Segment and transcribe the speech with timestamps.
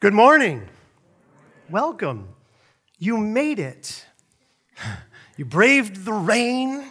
[0.00, 0.66] Good morning.
[1.68, 2.30] Welcome.
[2.98, 4.06] You made it.
[5.36, 6.84] You braved the rain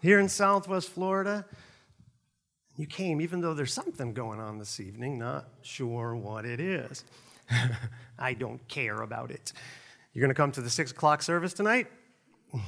[0.00, 1.44] here in Southwest Florida.
[2.76, 7.04] You came, even though there's something going on this evening, not sure what it is.
[8.18, 9.52] I don't care about it.
[10.12, 11.88] You're going to come to the six o'clock service tonight?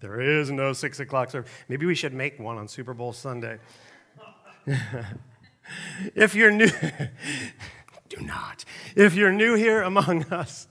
[0.00, 1.50] there is no six o'clock service.
[1.68, 3.58] Maybe we should make one on Super Bowl Sunday.
[6.16, 6.70] if you're new,
[8.14, 8.64] do not.
[8.94, 10.68] If you're new here among us,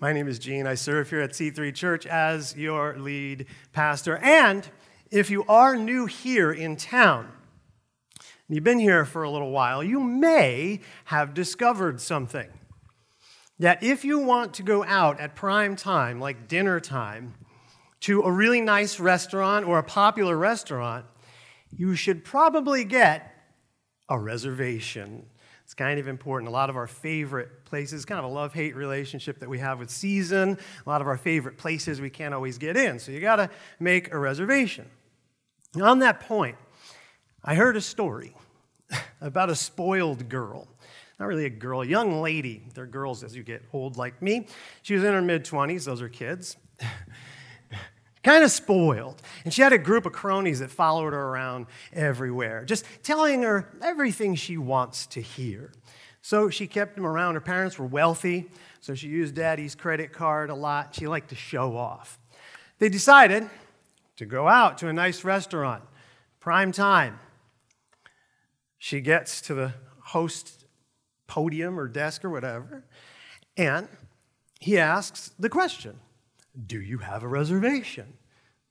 [0.00, 0.66] my name is Gene.
[0.66, 4.18] I serve here at C3 Church as your lead pastor.
[4.18, 4.66] And
[5.10, 7.30] if you are new here in town,
[8.48, 12.48] and you've been here for a little while, you may have discovered something.
[13.60, 17.34] That if you want to go out at prime time, like dinner time,
[18.00, 21.06] to a really nice restaurant or a popular restaurant,
[21.74, 23.30] you should probably get
[24.08, 25.26] a reservation.
[25.64, 26.48] It's kind of important.
[26.48, 29.78] A lot of our favorite places, kind of a love hate relationship that we have
[29.78, 32.98] with season, a lot of our favorite places we can't always get in.
[32.98, 34.86] So you got to make a reservation.
[35.82, 36.56] On that point,
[37.42, 38.36] I heard a story
[39.20, 40.68] about a spoiled girl.
[41.18, 42.62] Not really a girl, a young lady.
[42.74, 44.46] They're girls as you get old, like me.
[44.82, 46.56] She was in her mid 20s, those are kids.
[48.24, 49.22] kind of spoiled.
[49.44, 53.68] And she had a group of cronies that followed her around everywhere, just telling her
[53.82, 55.70] everything she wants to hear.
[56.22, 57.34] So she kept them around.
[57.34, 58.50] Her parents were wealthy,
[58.80, 60.94] so she used daddy's credit card a lot.
[60.94, 62.18] She liked to show off.
[62.78, 63.48] They decided
[64.16, 65.84] to go out to a nice restaurant,
[66.40, 67.20] prime time.
[68.78, 70.64] She gets to the host
[71.26, 72.84] podium or desk or whatever,
[73.56, 73.88] and
[74.60, 75.98] he asks the question
[76.66, 78.14] Do you have a reservation?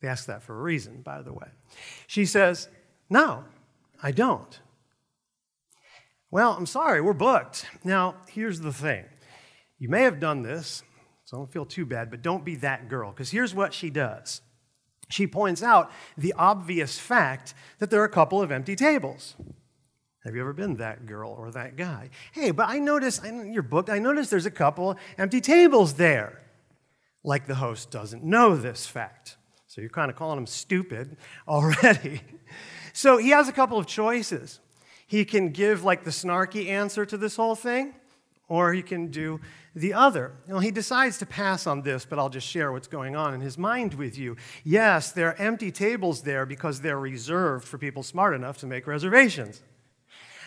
[0.02, 1.48] They ask that for a reason, by the way.
[2.08, 2.70] She says,
[3.09, 3.45] No,
[4.02, 4.59] I don't.
[6.30, 7.67] Well, I'm sorry, we're booked.
[7.84, 9.06] Now, here's the thing
[9.78, 10.84] you may have done this,
[11.26, 14.42] so don't feel too bad, but don't be that girl, because here's what she does.
[15.09, 19.36] She points out the obvious fact that there are a couple of empty tables.
[20.23, 22.10] Have you ever been that girl or that guy?
[22.32, 26.42] Hey, but I noticed, in your book, I noticed there's a couple empty tables there.
[27.23, 29.38] Like the host doesn't know this fact.
[29.67, 31.17] So you're kind of calling him stupid
[31.48, 32.22] already.
[32.94, 34.60] so he has a couple of choices.
[35.08, 37.95] He can give like the snarky answer to this whole thing,
[38.48, 39.39] or he can do
[39.76, 40.33] the other.
[40.48, 43.42] Know, he decides to pass on this, but I'll just share what's going on in
[43.42, 44.38] his mind with you.
[44.64, 48.86] Yes, there are empty tables there because they're reserved for people smart enough to make
[48.86, 49.62] reservations.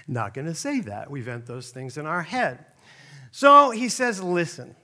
[0.06, 1.10] Not going to say that.
[1.10, 2.64] We vent those things in our head.
[3.32, 4.76] So he says, listen,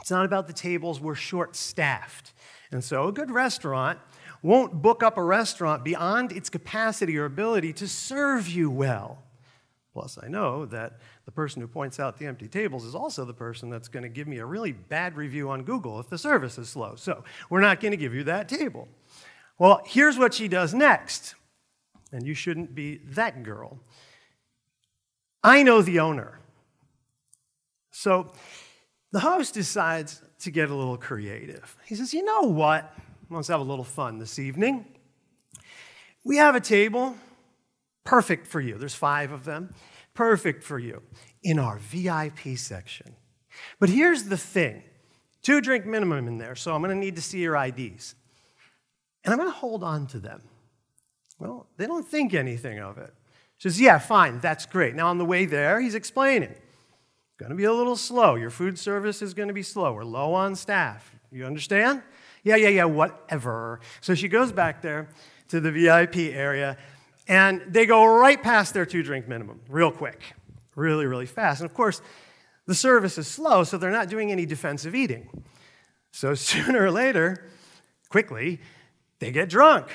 [0.00, 2.32] it's not about the tables, we're short staffed.
[2.70, 3.98] And so a good restaurant
[4.42, 9.22] won't book up a restaurant beyond its capacity or ability to serve you well.
[9.92, 13.32] Plus, I know that the person who points out the empty tables is also the
[13.32, 16.58] person that's going to give me a really bad review on Google if the service
[16.58, 16.96] is slow.
[16.96, 18.88] So, we're not going to give you that table.
[19.58, 21.34] Well, here's what she does next.
[22.12, 23.80] And you shouldn't be that girl.
[25.42, 26.40] I know the owner.
[27.90, 28.32] So
[29.16, 31.74] the host decides to get a little creative.
[31.86, 32.94] He says, You know what?
[33.30, 34.84] Let's have a little fun this evening.
[36.22, 37.16] We have a table
[38.04, 38.76] perfect for you.
[38.76, 39.74] There's five of them.
[40.12, 41.00] Perfect for you
[41.42, 43.16] in our VIP section.
[43.80, 44.82] But here's the thing
[45.40, 48.16] two drink minimum in there, so I'm going to need to see your IDs.
[49.24, 50.42] And I'm going to hold on to them.
[51.38, 53.14] Well, they don't think anything of it.
[53.56, 54.94] She says, Yeah, fine, that's great.
[54.94, 56.54] Now, on the way there, he's explaining.
[57.38, 58.34] Going to be a little slow.
[58.34, 59.92] Your food service is going to be slow.
[59.92, 61.14] We're low on staff.
[61.30, 62.02] You understand?
[62.42, 63.80] Yeah, yeah, yeah, whatever.
[64.00, 65.08] So she goes back there
[65.48, 66.78] to the VIP area,
[67.28, 70.22] and they go right past their two drink minimum, real quick,
[70.76, 71.60] really, really fast.
[71.60, 72.00] And of course,
[72.66, 75.28] the service is slow, so they're not doing any defensive eating.
[76.12, 77.50] So sooner or later,
[78.08, 78.60] quickly,
[79.18, 79.88] they get drunk.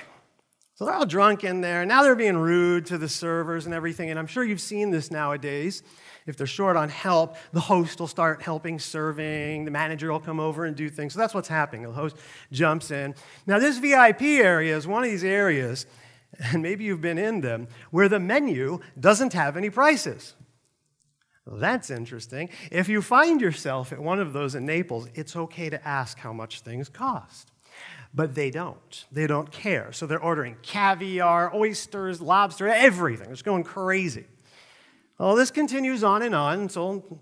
[0.76, 1.86] So they're all drunk in there.
[1.86, 4.10] Now they're being rude to the servers and everything.
[4.10, 5.84] And I'm sure you've seen this nowadays.
[6.28, 9.66] If they're short on help, the host will start helping serving.
[9.66, 11.14] The manager will come over and do things.
[11.14, 11.84] So that's what's happening.
[11.84, 12.16] The host
[12.52, 13.16] jumps in.
[13.48, 15.86] Now, this VIP area is one of these areas,
[16.40, 20.36] and maybe you've been in them, where the menu doesn't have any prices.
[21.46, 22.50] Well, that's interesting.
[22.72, 26.34] If you find yourself at one of those in Naples, it's okay to ask how
[26.34, 27.52] much things cost.
[28.14, 29.06] But they don't.
[29.12, 29.92] They don't care.
[29.92, 33.32] So they're ordering caviar, oysters, lobster, everything.
[33.32, 34.28] It's going crazy.
[35.22, 37.22] Well, this continues on and on until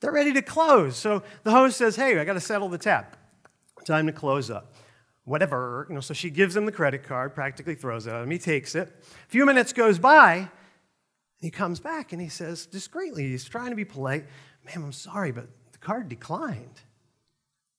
[0.00, 0.98] they're ready to close.
[0.98, 3.06] So the host says, Hey, I got to settle the tab.
[3.86, 4.74] Time to close up.
[5.24, 5.86] Whatever.
[5.88, 8.30] You know, so she gives him the credit card, practically throws it at him.
[8.30, 8.94] He takes it.
[9.02, 10.34] A few minutes goes by.
[10.34, 10.48] and
[11.40, 14.26] He comes back and he says discreetly, he's trying to be polite,
[14.66, 16.82] Ma'am, I'm sorry, but the card declined.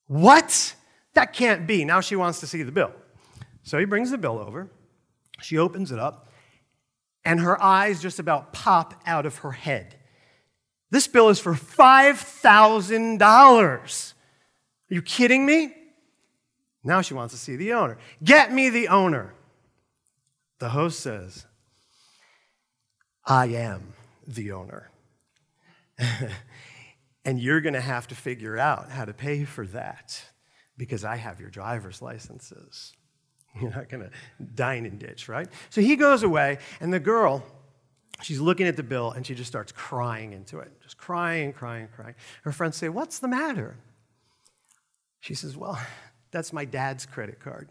[0.08, 0.74] What?
[1.14, 1.86] That can't be.
[1.86, 2.92] Now she wants to see the bill.
[3.62, 4.72] So he brings the bill over.
[5.42, 6.29] She opens it up,
[7.30, 9.94] and her eyes just about pop out of her head.
[10.90, 13.22] This bill is for $5,000.
[13.22, 14.16] Are
[14.90, 15.72] you kidding me?
[16.84, 18.00] Now she wants to see the owner.
[18.24, 19.36] Get me the owner.
[20.58, 21.46] The host says,
[23.24, 23.94] I am
[24.28, 24.90] the owner.
[27.24, 30.20] and you're going to have to figure out how to pay for that
[30.78, 32.94] because I have your driver's licenses.
[33.62, 34.12] You're not going to
[34.56, 35.48] dine and ditch, right?
[35.70, 37.44] So he goes away, and the girl,
[38.22, 41.88] she's looking at the bill, and she just starts crying into it, just crying, crying,
[41.96, 42.16] crying.
[42.44, 43.78] Her friends say, What's the matter?
[45.20, 45.80] She says, Well,
[46.32, 47.70] that's my dad's credit card,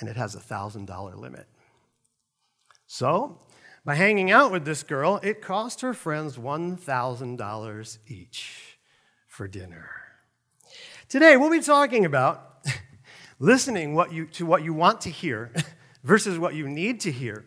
[0.00, 1.46] and it has a $1,000 limit.
[2.86, 3.38] So,
[3.84, 8.78] by hanging out with this girl, it cost her friends $1,000 each
[9.26, 9.90] for dinner.
[11.08, 12.51] Today, we'll be talking about
[13.42, 15.52] listening what you, to what you want to hear
[16.04, 17.44] versus what you need to hear,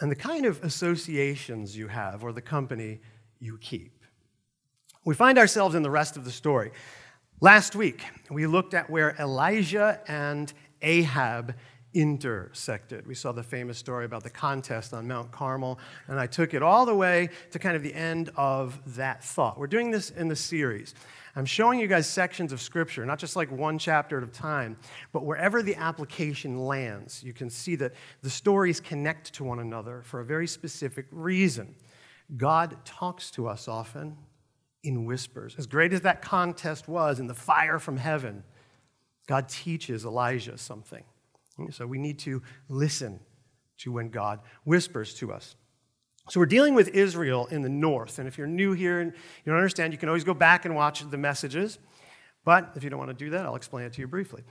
[0.00, 3.00] and the kind of associations you have or the company
[3.38, 4.04] you keep.
[5.04, 6.72] We find ourselves in the rest of the story.
[7.40, 10.52] Last week, we looked at where Elijah and
[10.82, 11.54] Ahab
[11.94, 13.06] intersected.
[13.06, 16.62] We saw the famous story about the contest on Mount Carmel, and I took it
[16.62, 19.58] all the way to kind of the end of that thought.
[19.58, 20.94] We're doing this in the series.
[21.34, 24.76] I'm showing you guys sections of Scripture, not just like one chapter at a time,
[25.12, 30.02] but wherever the application lands, you can see that the stories connect to one another
[30.02, 31.74] for a very specific reason.
[32.36, 34.16] God talks to us often
[34.82, 35.54] in whispers.
[35.58, 38.44] As great as that contest was in the fire from heaven,
[39.26, 41.04] God teaches Elijah something.
[41.70, 43.20] So we need to listen
[43.78, 45.56] to when God whispers to us.
[46.30, 48.18] So we're dealing with Israel in the north.
[48.18, 50.74] And if you're new here and you don't understand, you can always go back and
[50.74, 51.78] watch the messages.
[52.44, 54.42] But if you don't want to do that, I'll explain it to you briefly.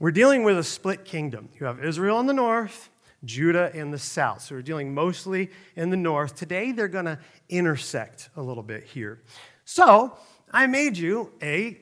[0.00, 1.48] We're dealing with a split kingdom.
[1.58, 2.90] You have Israel in the north,
[3.24, 4.42] Judah in the south.
[4.42, 6.34] So we're dealing mostly in the north.
[6.34, 9.22] Today, they're going to intersect a little bit here.
[9.64, 10.16] So
[10.50, 11.80] I made you a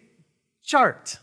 [0.62, 1.18] chart.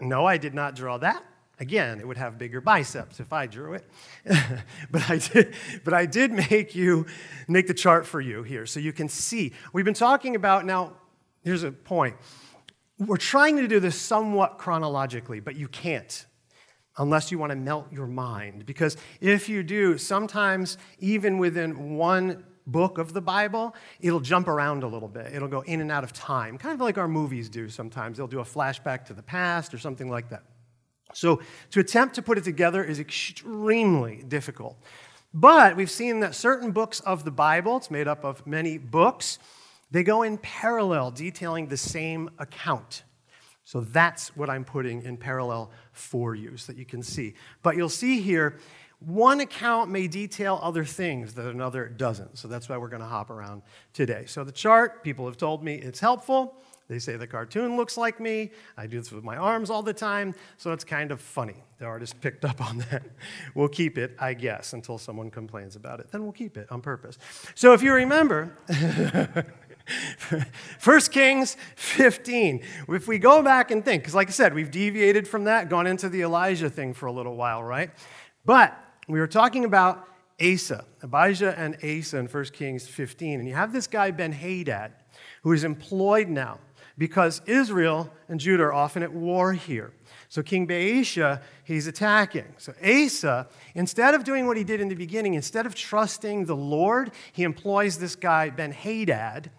[0.00, 1.24] No, I did not draw that.
[1.60, 3.88] Again, it would have bigger biceps if I drew it.
[4.90, 5.54] but, I did,
[5.84, 7.06] but I did make you
[7.46, 9.52] make the chart for you here so you can see.
[9.72, 10.94] We've been talking about now,
[11.42, 12.16] here's a point.
[12.98, 16.26] We're trying to do this somewhat chronologically, but you can't
[16.98, 18.66] unless you want to melt your mind.
[18.66, 24.82] Because if you do, sometimes even within one book of the Bible, it'll jump around
[24.82, 25.32] a little bit.
[25.34, 28.16] It'll go in and out of time, kind of like our movies do sometimes.
[28.16, 30.44] They'll do a flashback to the past or something like that.
[31.12, 34.76] So, to attempt to put it together is extremely difficult.
[35.32, 39.38] But we've seen that certain books of the Bible, it's made up of many books,
[39.90, 43.04] they go in parallel, detailing the same account.
[43.64, 47.34] So that's what I'm putting in parallel for you so that you can see.
[47.62, 48.58] But you'll see here
[49.00, 52.38] one account may detail other things that another doesn't.
[52.38, 53.62] So that's why we're going to hop around
[53.92, 54.24] today.
[54.26, 56.56] So the chart, people have told me it's helpful.
[56.88, 58.50] They say the cartoon looks like me.
[58.76, 61.64] I do this with my arms all the time, so it's kind of funny.
[61.78, 63.02] The artist picked up on that.
[63.54, 66.10] We'll keep it, I guess, until someone complains about it.
[66.10, 67.18] Then we'll keep it on purpose.
[67.54, 68.56] So if you remember,
[70.82, 72.62] 1 Kings 15.
[72.88, 75.86] If we go back and think, because like I said, we've deviated from that, gone
[75.86, 77.90] into the Elijah thing for a little while, right?
[78.44, 78.76] But
[79.08, 80.08] we were talking about
[80.40, 83.40] Asa, Abijah and Asa in 1 Kings 15.
[83.40, 84.92] And you have this guy, Ben Hadad,
[85.42, 86.58] who is employed now
[86.96, 89.92] because Israel and Judah are often at war here.
[90.28, 92.54] So King Baasha, he's attacking.
[92.58, 96.56] So Asa, instead of doing what he did in the beginning, instead of trusting the
[96.56, 99.50] Lord, he employs this guy, Ben Hadad.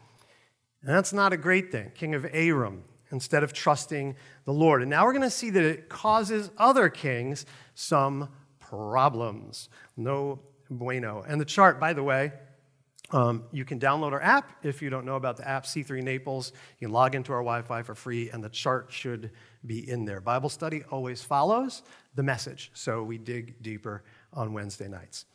[0.81, 4.15] And that's not a great thing, king of Aram, instead of trusting
[4.45, 4.81] the Lord.
[4.81, 9.69] And now we're going to see that it causes other kings some problems.
[9.97, 10.39] No
[10.69, 11.23] bueno.
[11.27, 12.31] And the chart, by the way,
[13.12, 16.51] um, you can download our app if you don't know about the app, C3 Naples.
[16.79, 19.31] You can log into our Wi Fi for free, and the chart should
[19.65, 20.19] be in there.
[20.21, 21.83] Bible study always follows
[22.15, 25.25] the message, so we dig deeper on Wednesday nights.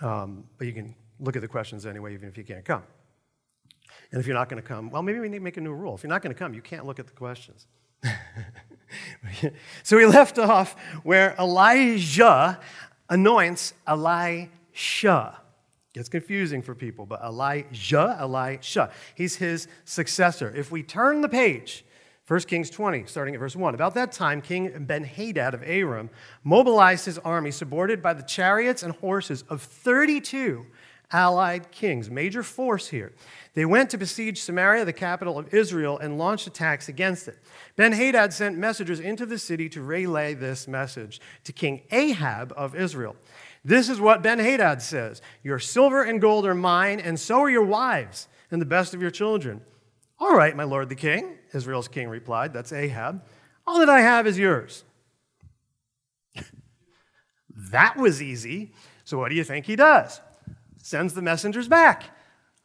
[0.00, 2.82] Um, but you can look at the questions anyway, even if you can't come.
[4.12, 5.72] And if you're not going to come, well, maybe we need to make a new
[5.72, 5.94] rule.
[5.94, 7.66] If you're not going to come, you can't look at the questions.
[9.82, 12.58] so we left off where Elijah
[13.08, 15.40] anoints Elisha.
[15.92, 20.52] Gets confusing for people, but Elijah, Elisha, he's his successor.
[20.54, 21.84] If we turn the page,
[22.28, 23.74] 1 Kings 20, starting at verse 1.
[23.74, 26.08] About that time, King Ben Hadad of Aram
[26.44, 30.64] mobilized his army, supported by the chariots and horses of 32
[31.12, 33.12] allied kings, major force here.
[33.54, 37.38] They went to besiege Samaria, the capital of Israel, and launched attacks against it.
[37.76, 42.74] Ben Hadad sent messengers into the city to relay this message to King Ahab of
[42.74, 43.16] Israel.
[43.64, 47.50] This is what Ben Hadad says Your silver and gold are mine, and so are
[47.50, 49.62] your wives, and the best of your children.
[50.18, 52.52] All right, my lord the king, Israel's king replied.
[52.52, 53.22] That's Ahab.
[53.66, 54.84] All that I have is yours.
[57.70, 58.72] that was easy.
[59.04, 60.20] So, what do you think he does?
[60.82, 62.16] Sends the messengers back.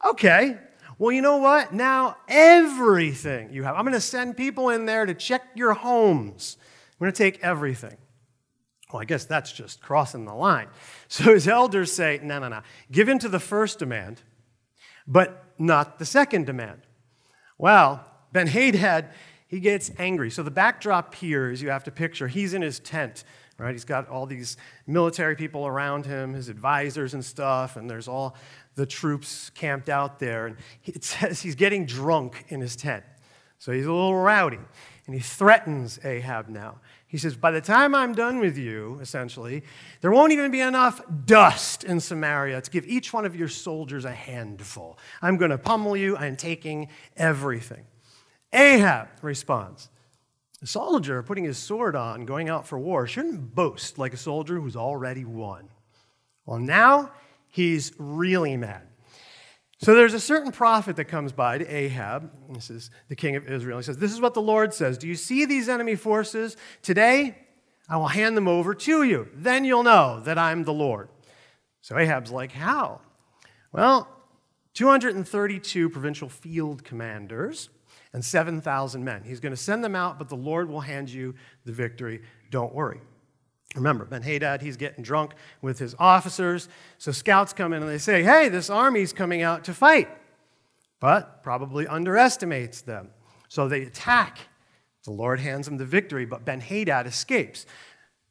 [0.04, 0.58] Okay,
[0.98, 1.74] well, you know what?
[1.74, 6.56] Now everything you have, I'm going to send people in there to check your homes.
[6.92, 7.96] I'm going to take everything.
[8.92, 10.68] Well, I guess that's just crossing the line.
[11.08, 12.62] So his elders say, no, no, no.
[12.90, 14.22] Give in to the first demand,
[15.06, 16.80] but not the second demand.
[17.58, 19.10] Well, Ben Hadad,
[19.46, 20.32] he gets angry.
[20.32, 23.22] So the backdrop here is you have to picture he's in his tent,
[23.58, 23.72] right?
[23.72, 28.36] He's got all these military people around him, his advisors and stuff, and there's all
[28.74, 30.46] the troops camped out there.
[30.46, 33.04] And it says he's getting drunk in his tent.
[33.58, 34.58] So he's a little rowdy.
[35.06, 36.80] And he threatens Ahab now.
[37.06, 39.62] He says, By the time I'm done with you, essentially,
[40.00, 44.04] there won't even be enough dust in Samaria to give each one of your soldiers
[44.04, 44.98] a handful.
[45.22, 46.16] I'm going to pummel you.
[46.16, 47.84] I'm taking everything.
[48.52, 49.88] Ahab responds,
[50.62, 54.58] A soldier putting his sword on, going out for war, shouldn't boast like a soldier
[54.58, 55.68] who's already won.
[56.46, 57.12] Well, now
[57.48, 58.82] he's really mad.
[59.78, 62.32] So there's a certain prophet that comes by to Ahab.
[62.54, 63.76] This is the king of Israel.
[63.76, 66.56] He says, This is what the Lord says Do you see these enemy forces?
[66.80, 67.36] Today
[67.88, 69.28] I will hand them over to you.
[69.34, 71.10] Then you'll know that I'm the Lord.
[71.82, 73.02] So Ahab's like, How?
[73.70, 74.08] Well,
[74.72, 77.68] 232 provincial field commanders
[78.16, 79.24] and 7,000 men.
[79.26, 81.34] He's going to send them out, but the Lord will hand you
[81.66, 82.22] the victory.
[82.50, 83.02] Don't worry.
[83.74, 86.70] Remember, Ben Hadad, he's getting drunk with his officers.
[86.96, 90.08] So scouts come in and they say, hey, this army's coming out to fight,
[90.98, 93.10] but probably underestimates them.
[93.48, 94.38] So they attack.
[95.04, 97.66] The Lord hands them the victory, but Ben Hadad escapes.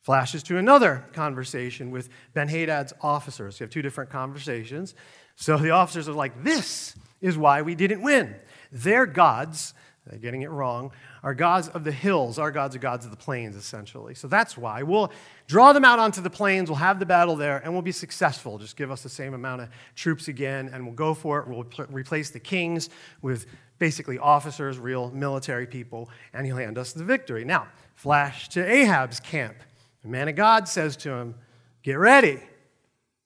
[0.01, 3.59] Flashes to another conversation with Ben Hadad's officers.
[3.59, 4.95] You have two different conversations.
[5.35, 8.33] So the officers are like, this is why we didn't win.
[8.75, 9.73] Their gods
[10.05, 10.91] they're getting it wrong.
[11.23, 14.13] Our gods of the hills, our gods are gods of the plains, essentially.
[14.13, 14.83] So that's why.
[14.83, 15.11] We'll
[15.47, 18.59] draw them out onto the plains, we'll have the battle there, and we'll be successful.
[18.59, 21.47] Just give us the same amount of troops again, and we'll go for it.
[21.47, 22.89] We'll pl- replace the kings
[23.23, 23.47] with
[23.79, 27.43] basically officers, real military people, and he'll hand us the victory.
[27.43, 29.57] Now, flash to Ahab's camp.
[30.03, 31.35] The man of God says to him,
[31.81, 32.41] Get ready.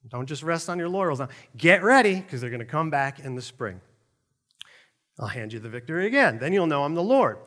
[0.08, 1.20] Don't just rest on your laurels.
[1.20, 3.82] Now, get ready, because they're going to come back in the spring.
[5.19, 6.39] I'll hand you the victory again.
[6.39, 7.38] Then you'll know I'm the Lord.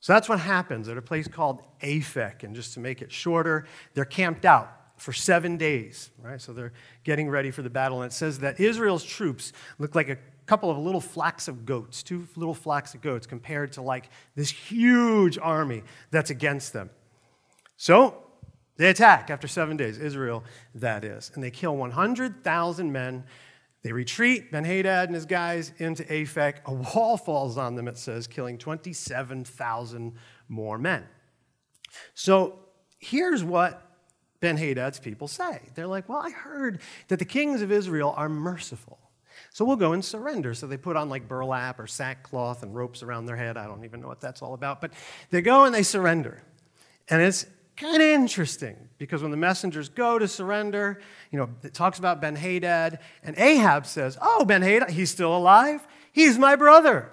[0.00, 2.44] So that's what happens at a place called Aphek.
[2.44, 6.40] And just to make it shorter, they're camped out for seven days, right?
[6.40, 6.72] So they're
[7.04, 8.02] getting ready for the battle.
[8.02, 12.02] And it says that Israel's troops look like a couple of little flocks of goats,
[12.02, 16.90] two little flocks of goats, compared to like this huge army that's against them.
[17.76, 18.22] So
[18.76, 20.44] they attack after seven days, Israel,
[20.76, 21.32] that is.
[21.34, 23.24] And they kill 100,000 men
[23.82, 26.64] they retreat, Ben Hadad and his guys, into Aphek.
[26.66, 30.14] A wall falls on them, it says, killing 27,000
[30.48, 31.04] more men.
[32.14, 32.58] So
[32.98, 33.82] here's what
[34.40, 35.60] Ben Hadad's people say.
[35.74, 38.98] They're like, Well, I heard that the kings of Israel are merciful.
[39.52, 40.54] So we'll go and surrender.
[40.54, 43.56] So they put on like burlap or sackcloth and ropes around their head.
[43.56, 44.80] I don't even know what that's all about.
[44.80, 44.92] But
[45.30, 46.42] they go and they surrender.
[47.08, 47.46] And it's
[47.78, 52.20] kind of interesting because when the messengers go to surrender, you know, it talks about
[52.20, 55.86] Ben Hadad, and Ahab says, Oh, Ben Hadad, he's still alive?
[56.12, 57.10] He's my brother.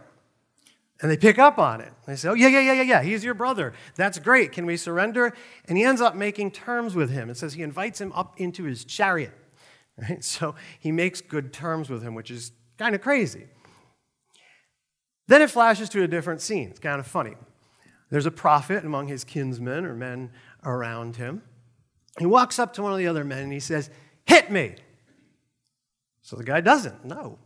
[1.01, 1.91] And they pick up on it.
[2.07, 3.74] They say, Oh, yeah, yeah, yeah, yeah, yeah, he's your brother.
[3.95, 4.51] That's great.
[4.51, 5.34] Can we surrender?
[5.67, 7.29] And he ends up making terms with him.
[7.29, 9.34] It says he invites him up into his chariot.
[9.98, 10.24] Right?
[10.24, 13.45] So he makes good terms with him, which is kind of crazy.
[15.27, 16.69] Then it flashes to a different scene.
[16.69, 17.36] It's kind of funny.
[18.10, 20.31] There's a prophet among his kinsmen or men
[20.65, 21.41] around him.
[22.19, 23.89] He walks up to one of the other men and he says,
[24.25, 24.75] Hit me.
[26.22, 27.05] So the guy doesn't.
[27.05, 27.38] No.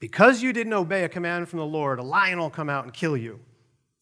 [0.00, 2.92] Because you didn't obey a command from the Lord, a lion will come out and
[2.92, 3.40] kill you.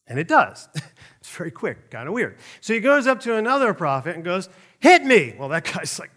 [0.07, 0.69] And it does.
[1.21, 2.39] it's very quick, kind of weird.
[2.61, 5.35] So he goes up to another prophet and goes, Hit me.
[5.39, 6.11] Well, that guy's like,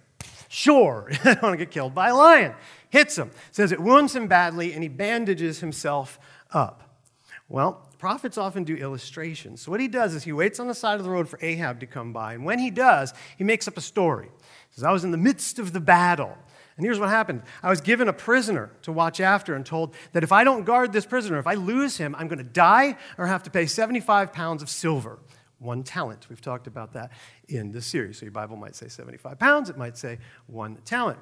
[0.48, 2.54] Sure, I don't want to get killed by a lion.
[2.90, 3.32] Hits him.
[3.52, 6.20] Says it wounds him badly, and he bandages himself
[6.52, 7.00] up.
[7.48, 9.62] Well, prophets often do illustrations.
[9.62, 11.82] So what he does is he waits on the side of the road for Ahab
[11.82, 14.30] to come by, and when he does, he makes up a story.
[14.38, 16.36] He says, I was in the midst of the battle.
[16.78, 20.24] And here's what happened I was given a prisoner to watch after and told that
[20.24, 23.28] if I don't guard this prisoner, if I lose him, I'm going to die or
[23.28, 25.20] have to pay 75 pounds of silver.
[25.58, 26.28] One talent.
[26.30, 27.12] We've talked about that
[27.50, 28.18] in this series.
[28.18, 31.20] So your Bible might say 75 pounds, it might say one talent.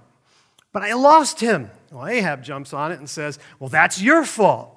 [0.72, 1.72] but I lost him.
[1.92, 4.76] Well, Ahab jumps on it and says, Well, that's your fault.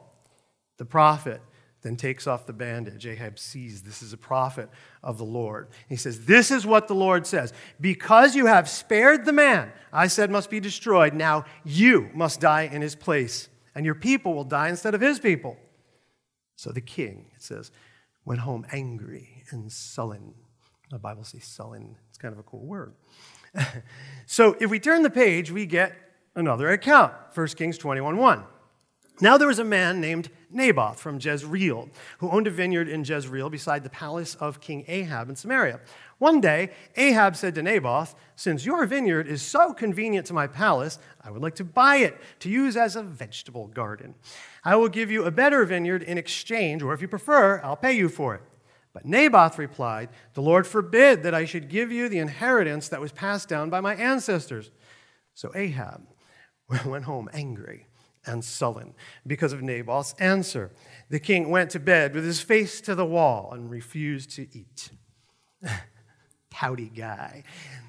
[0.78, 1.42] The prophet
[1.82, 3.06] then takes off the bandage.
[3.06, 4.68] Ahab sees this is a prophet
[5.02, 5.68] of the Lord.
[5.88, 7.52] He says, This is what the Lord says.
[7.80, 12.62] Because you have spared the man I said must be destroyed, now you must die
[12.62, 15.56] in his place, and your people will die instead of his people.
[16.56, 17.70] So the king, it says,
[18.24, 20.34] went home angry and sullen.
[20.90, 21.96] The Bible says sullen.
[22.08, 22.94] It's kind of a cool word.
[24.26, 25.92] so if we turn the page, we get
[26.36, 28.44] another account 1 Kings 21 1.
[29.22, 33.50] Now there was a man named Naboth from Jezreel, who owned a vineyard in Jezreel
[33.50, 35.80] beside the palace of King Ahab in Samaria.
[36.16, 40.98] One day, Ahab said to Naboth, Since your vineyard is so convenient to my palace,
[41.22, 44.14] I would like to buy it to use as a vegetable garden.
[44.64, 47.92] I will give you a better vineyard in exchange, or if you prefer, I'll pay
[47.92, 48.42] you for it.
[48.94, 53.12] But Naboth replied, The Lord forbid that I should give you the inheritance that was
[53.12, 54.70] passed down by my ancestors.
[55.34, 56.06] So Ahab
[56.86, 57.86] went home angry
[58.26, 58.94] and sullen
[59.26, 60.70] because of Naboth's answer.
[61.08, 64.90] The king went to bed with his face to the wall and refused to eat.
[66.50, 67.44] Pouty guy.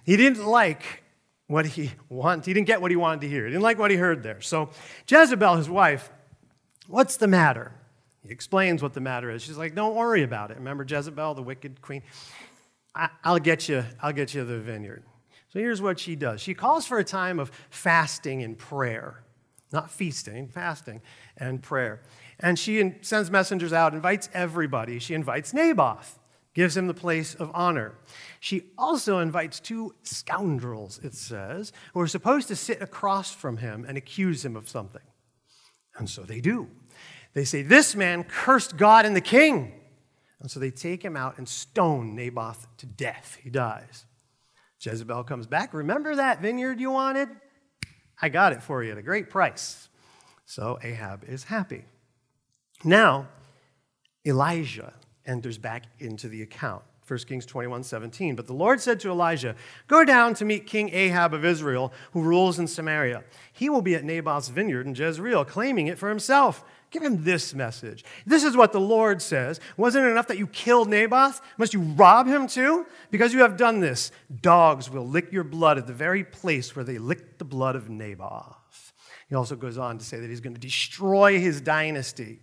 [0.05, 1.03] He didn't like
[1.47, 2.45] what he wanted.
[2.45, 3.45] He didn't get what he wanted to hear.
[3.45, 4.41] He didn't like what he heard there.
[4.41, 4.69] So
[5.07, 6.09] Jezebel, his wife,
[6.87, 7.73] what's the matter?
[8.23, 9.41] He explains what the matter is.
[9.41, 10.57] She's like, don't worry about it.
[10.57, 12.03] Remember Jezebel, the wicked queen?
[12.95, 15.03] I, will get you, I'll get you the vineyard.
[15.49, 16.39] So here's what she does.
[16.41, 19.23] She calls for a time of fasting and prayer
[19.71, 21.01] not feasting, fasting
[21.37, 22.01] and prayer.
[22.39, 24.99] And she sends messengers out, invites everybody.
[24.99, 26.19] She invites Naboth,
[26.53, 27.95] gives him the place of honor.
[28.39, 33.85] She also invites two scoundrels, it says, who are supposed to sit across from him
[33.87, 35.01] and accuse him of something.
[35.97, 36.69] And so they do.
[37.33, 39.73] They say, This man cursed God and the king.
[40.39, 43.37] And so they take him out and stone Naboth to death.
[43.41, 44.05] He dies.
[44.79, 45.73] Jezebel comes back.
[45.73, 47.29] Remember that vineyard you wanted?
[48.21, 49.89] I got it for you at a great price.
[50.45, 51.85] So Ahab is happy.
[52.83, 53.27] Now,
[54.25, 54.93] Elijah
[55.25, 56.83] enters back into the account.
[57.07, 58.35] 1 Kings 21 17.
[58.35, 59.55] But the Lord said to Elijah,
[59.87, 63.23] Go down to meet King Ahab of Israel, who rules in Samaria.
[63.51, 66.63] He will be at Naboth's vineyard in Jezreel, claiming it for himself.
[66.91, 68.03] Give him this message.
[68.25, 69.61] This is what the Lord says.
[69.77, 71.41] Wasn't it enough that you killed Naboth?
[71.57, 72.85] Must you rob him too?
[73.09, 76.83] Because you have done this, dogs will lick your blood at the very place where
[76.83, 78.91] they licked the blood of Naboth.
[79.29, 82.41] He also goes on to say that he's going to destroy his dynasty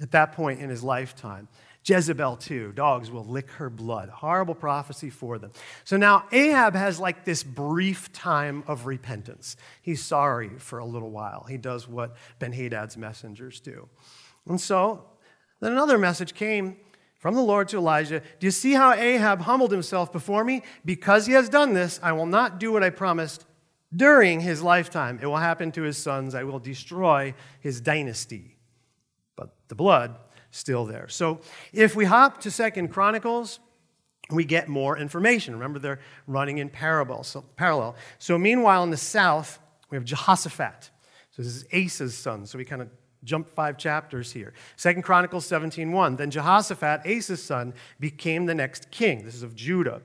[0.00, 1.48] at that point in his lifetime.
[1.84, 2.72] Jezebel, too.
[2.72, 4.10] Dogs will lick her blood.
[4.10, 5.50] Horrible prophecy for them.
[5.84, 9.56] So now Ahab has like this brief time of repentance.
[9.80, 11.44] He's sorry for a little while.
[11.48, 13.88] He does what Ben Hadad's messengers do.
[14.46, 15.04] And so
[15.60, 16.76] then another message came
[17.18, 20.62] from the Lord to Elijah Do you see how Ahab humbled himself before me?
[20.84, 23.44] Because he has done this, I will not do what I promised
[23.94, 25.18] during his lifetime.
[25.22, 26.34] It will happen to his sons.
[26.34, 28.56] I will destroy his dynasty.
[29.36, 30.16] But the blood
[30.50, 31.08] still there.
[31.08, 31.40] So
[31.72, 33.60] if we hop to Second Chronicles,
[34.30, 35.54] we get more information.
[35.54, 37.24] Remember, they're running in parallel.
[37.24, 37.96] So, parallel.
[38.18, 39.58] so meanwhile, in the south,
[39.90, 40.90] we have Jehoshaphat.
[41.30, 42.46] So this is Asa's son.
[42.46, 42.88] So we kind of
[43.24, 44.54] jump five chapters here.
[44.76, 46.16] Second Chronicles 17:1.
[46.16, 49.24] Then Jehoshaphat, Asa's son, became the next king.
[49.24, 50.02] This is of Judah.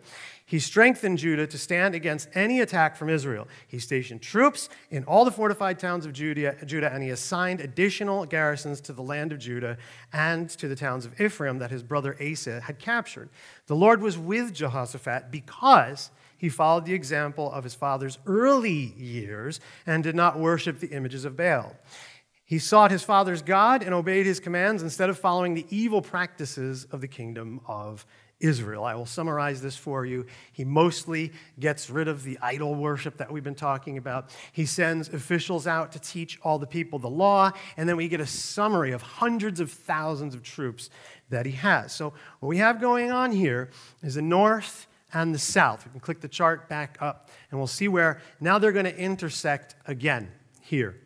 [0.48, 3.48] He strengthened Judah to stand against any attack from Israel.
[3.68, 8.80] He stationed troops in all the fortified towns of Judah, and he assigned additional garrisons
[8.82, 9.78] to the land of Judah
[10.14, 13.30] and to the towns of Ephraim that his brother Asa had captured.
[13.66, 19.60] The Lord was with Jehoshaphat because he followed the example of his father's early years
[19.88, 21.76] and did not worship the images of Baal.
[22.46, 26.86] He sought his father's God and obeyed his commands instead of following the evil practices
[26.92, 28.06] of the kingdom of
[28.40, 28.84] Israel.
[28.84, 30.26] I will summarize this for you.
[30.52, 34.30] He mostly gets rid of the idol worship that we've been talking about.
[34.52, 38.20] He sends officials out to teach all the people the law, and then we get
[38.20, 40.90] a summary of hundreds of thousands of troops
[41.30, 41.94] that he has.
[41.94, 43.70] So, what we have going on here
[44.04, 45.86] is the north and the south.
[45.86, 48.98] We can click the chart back up, and we'll see where now they're going to
[48.98, 50.30] intersect again
[50.62, 50.98] here.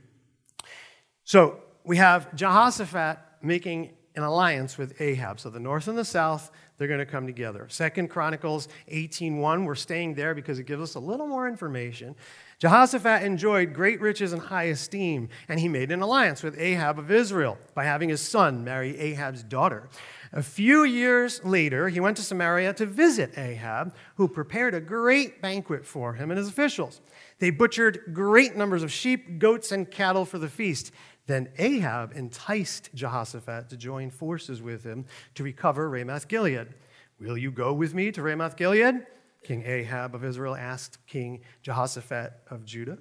[1.29, 5.39] So, we have Jehoshaphat making an alliance with Ahab.
[5.39, 7.67] So the north and the south, they're going to come together.
[7.69, 12.15] Second Chronicles 18:1, we're staying there because it gives us a little more information.
[12.57, 17.11] Jehoshaphat enjoyed great riches and high esteem, and he made an alliance with Ahab of
[17.11, 19.87] Israel by having his son marry Ahab's daughter.
[20.33, 25.41] A few years later, he went to Samaria to visit Ahab, who prepared a great
[25.41, 27.01] banquet for him and his officials.
[27.39, 30.91] They butchered great numbers of sheep, goats, and cattle for the feast.
[31.29, 36.69] Then Ahab enticed Jehoshaphat to join forces with him to recover Ramoth Gilead.
[37.19, 39.05] Will you go with me to Ramoth Gilead?
[39.43, 42.97] King Ahab of Israel asked King Jehoshaphat of Judah.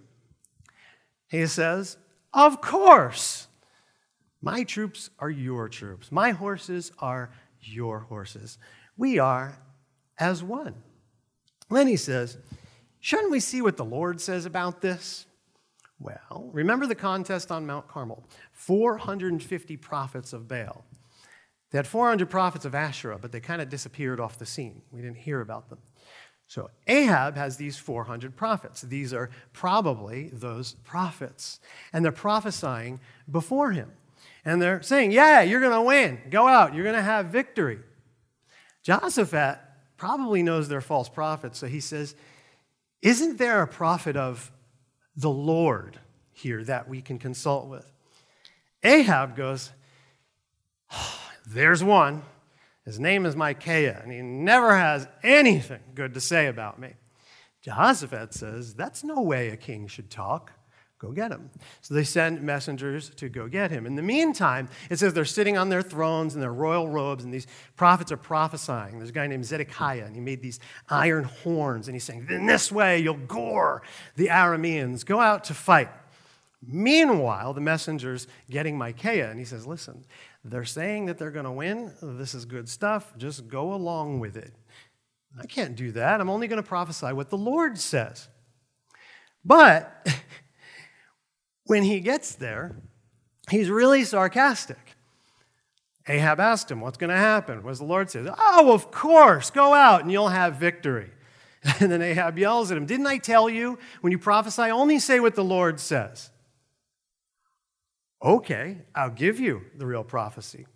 [1.28, 1.96] He says,
[2.34, 3.46] Of course.
[4.42, 6.12] My troops are your troops.
[6.12, 7.30] My horses are
[7.62, 8.58] your horses.
[8.98, 9.58] We are
[10.18, 10.74] as one.
[11.70, 12.36] Then he says,
[13.00, 15.24] Shouldn't we see what the Lord says about this?
[16.00, 20.84] Well, remember the contest on Mount Carmel 450 prophets of Baal.
[21.70, 24.82] They had 400 prophets of Asherah, but they kind of disappeared off the scene.
[24.90, 25.78] We didn't hear about them.
[26.46, 28.80] So Ahab has these 400 prophets.
[28.80, 31.61] These are probably those prophets.
[31.92, 33.92] And they're prophesying before him.
[34.46, 36.20] And they're saying, Yeah, you're going to win.
[36.30, 36.74] Go out.
[36.74, 37.80] You're going to have victory.
[38.82, 39.58] Jehoshaphat
[39.98, 41.58] probably knows they're false prophets.
[41.58, 42.14] So he says,
[43.02, 44.50] Isn't there a prophet of
[45.18, 45.98] the Lord
[46.33, 47.90] here that we can consult with?
[48.83, 49.72] Ahab goes,
[51.46, 52.22] There's one.
[52.85, 56.94] His name is Micaiah, and he never has anything good to say about me.
[57.61, 60.52] Jehoshaphat says, That's no way a king should talk.
[60.98, 61.50] Go get him.
[61.80, 63.87] So they send messengers to go get him.
[63.87, 67.32] In the meantime, it says they're sitting on their thrones in their royal robes, and
[67.32, 68.98] these prophets are prophesying.
[68.98, 70.58] There's a guy named Zedekiah, and he made these
[70.88, 73.82] iron horns, and he's saying, In this way, you'll gore
[74.16, 75.06] the Arameans.
[75.06, 75.90] Go out to fight.
[76.66, 80.04] Meanwhile, the messenger's getting Micaiah, and he says, Listen,
[80.44, 81.92] they're saying that they're going to win.
[82.02, 83.16] This is good stuff.
[83.16, 84.52] Just go along with it.
[85.38, 86.20] I can't do that.
[86.20, 88.28] I'm only going to prophesy what the Lord says.
[89.44, 90.08] But
[91.68, 92.76] When he gets there,
[93.50, 94.96] he's really sarcastic.
[96.09, 97.62] Ahab asked him, What's going to happen?
[97.62, 98.26] What does the Lord say?
[98.26, 101.12] Oh, of course, go out and you'll have victory.
[101.81, 105.20] And then Ahab yells at him, Didn't I tell you when you prophesy, only say
[105.20, 106.31] what the Lord says?
[108.22, 110.66] Okay, I'll give you the real prophecy.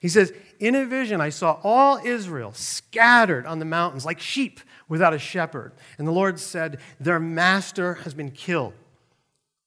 [0.00, 4.60] He says, In a vision, I saw all Israel scattered on the mountains like sheep
[4.88, 5.72] without a shepherd.
[5.96, 8.74] And the Lord said, Their master has been killed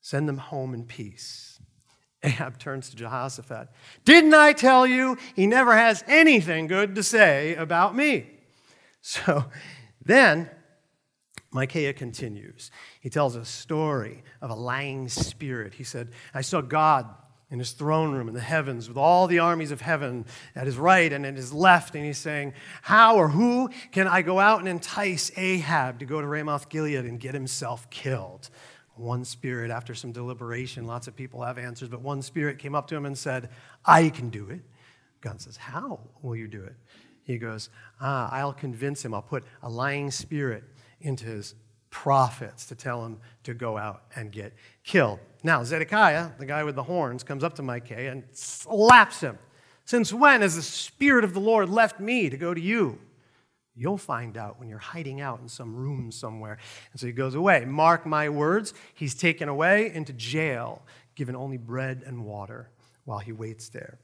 [0.08, 1.60] Send them home in peace.
[2.24, 3.68] Ahab turns to Jehoshaphat.
[4.06, 8.28] Didn't I tell you he never has anything good to say about me?
[9.02, 9.44] So
[10.02, 10.50] then
[11.52, 12.72] Micaiah continues.
[13.02, 15.74] He tells a story of a lying spirit.
[15.74, 17.14] He said, I saw God
[17.50, 20.78] in his throne room in the heavens with all the armies of heaven at his
[20.78, 21.96] right and at his left.
[21.96, 26.22] And he's saying, How or who can I go out and entice Ahab to go
[26.22, 28.50] to Ramoth Gilead and get himself killed?
[29.00, 32.88] One spirit, after some deliberation, lots of people have answers, but one spirit came up
[32.88, 33.50] to him and said,
[33.86, 34.62] I can do it.
[35.22, 36.76] God says, How will you do it?
[37.24, 39.14] He goes, Ah, I'll convince him.
[39.14, 40.64] I'll put a lying spirit
[41.02, 41.56] into his
[41.90, 45.20] prophets to tell him to go out and get killed.
[45.44, 49.38] Now, Zedekiah, the guy with the horns, comes up to Micaiah and slaps him.
[49.86, 53.00] Since when has the Spirit of the Lord left me to go to you?
[53.78, 56.58] You'll find out when you're hiding out in some room somewhere.
[56.92, 57.64] And so he goes away.
[57.66, 60.82] Mark my words, he's taken away into jail,
[61.14, 62.72] given only bread and water
[63.06, 64.00] while he waits there.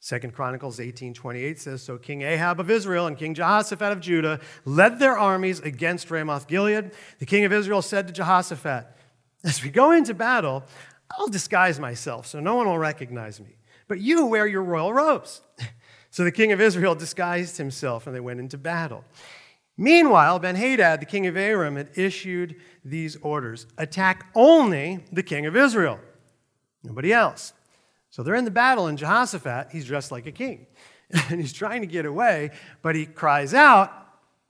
[0.00, 4.98] Second Chronicles 18:28 says, So King Ahab of Israel and King Jehoshaphat of Judah led
[4.98, 6.92] their armies against Ramoth Gilead.
[7.18, 8.86] The king of Israel said to Jehoshaphat,
[9.44, 10.64] As we go into battle,
[11.10, 13.56] I'll disguise myself so no one will recognize me.
[13.88, 15.42] But you wear your royal robes.
[16.10, 19.04] So the king of Israel disguised himself and they went into battle.
[19.76, 25.46] Meanwhile, Ben Hadad, the king of Aram, had issued these orders attack only the king
[25.46, 26.00] of Israel,
[26.82, 27.52] nobody else.
[28.10, 30.66] So they're in the battle, and Jehoshaphat, he's dressed like a king.
[31.30, 32.50] And he's trying to get away,
[32.82, 33.90] but he cries out.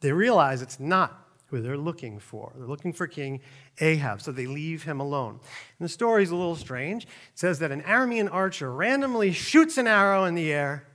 [0.00, 2.52] They realize it's not who they're looking for.
[2.56, 3.40] They're looking for King
[3.80, 5.38] Ahab, so they leave him alone.
[5.78, 7.04] And the story's a little strange.
[7.04, 10.87] It says that an Aramean archer randomly shoots an arrow in the air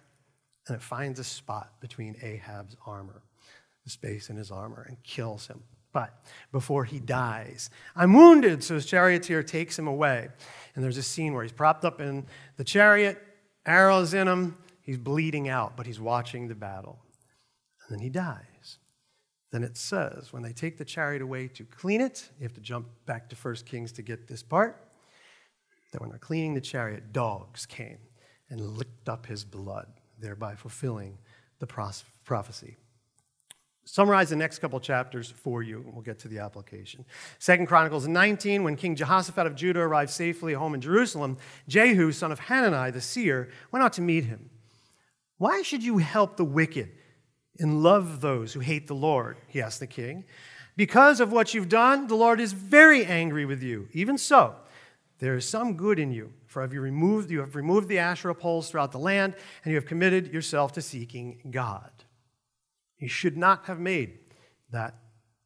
[0.68, 3.22] and it finds a spot between Ahab's armor,
[3.84, 5.64] the space in his armor, and kills him.
[5.92, 10.30] But before he dies, I'm wounded, so his charioteer takes him away.
[10.74, 12.26] And there's a scene where he's propped up in
[12.58, 13.22] the chariot,
[13.66, 17.00] arrows in him, he's bleeding out, but he's watching the battle.
[17.88, 18.80] And then he dies.
[19.52, 22.62] Then it says, when they take the chariot away to clean it, you have to
[22.62, 24.82] jump back to 1 Kings to get this part,
[25.92, 28.00] that when they're cleaning the chariot, dogs came
[28.50, 29.86] and licked up his blood
[30.20, 31.18] thereby fulfilling
[31.60, 32.78] the prophecy.
[33.86, 37.04] Summarize the next couple chapters for you, and we'll get to the application.
[37.38, 42.32] Second Chronicles 19, when King Jehoshaphat of Judah arrived safely home in Jerusalem, Jehu, son
[42.32, 44.50] of Hanani, the seer, went out to meet him.
[45.38, 46.92] Why should you help the wicked
[47.60, 49.36] and love those who hate the Lord?
[49.48, 50.24] He asked the king.
[50.78, 53.90] Because of what you've done, the Lord is very angry with you.
[53.92, 54.56] Even so,
[55.20, 58.36] there is some good in you, for have you, removed, you have removed the Asherah
[58.36, 61.92] poles throughout the land, and you have committed yourself to seeking God.
[62.98, 64.20] You should not have made
[64.72, 64.96] that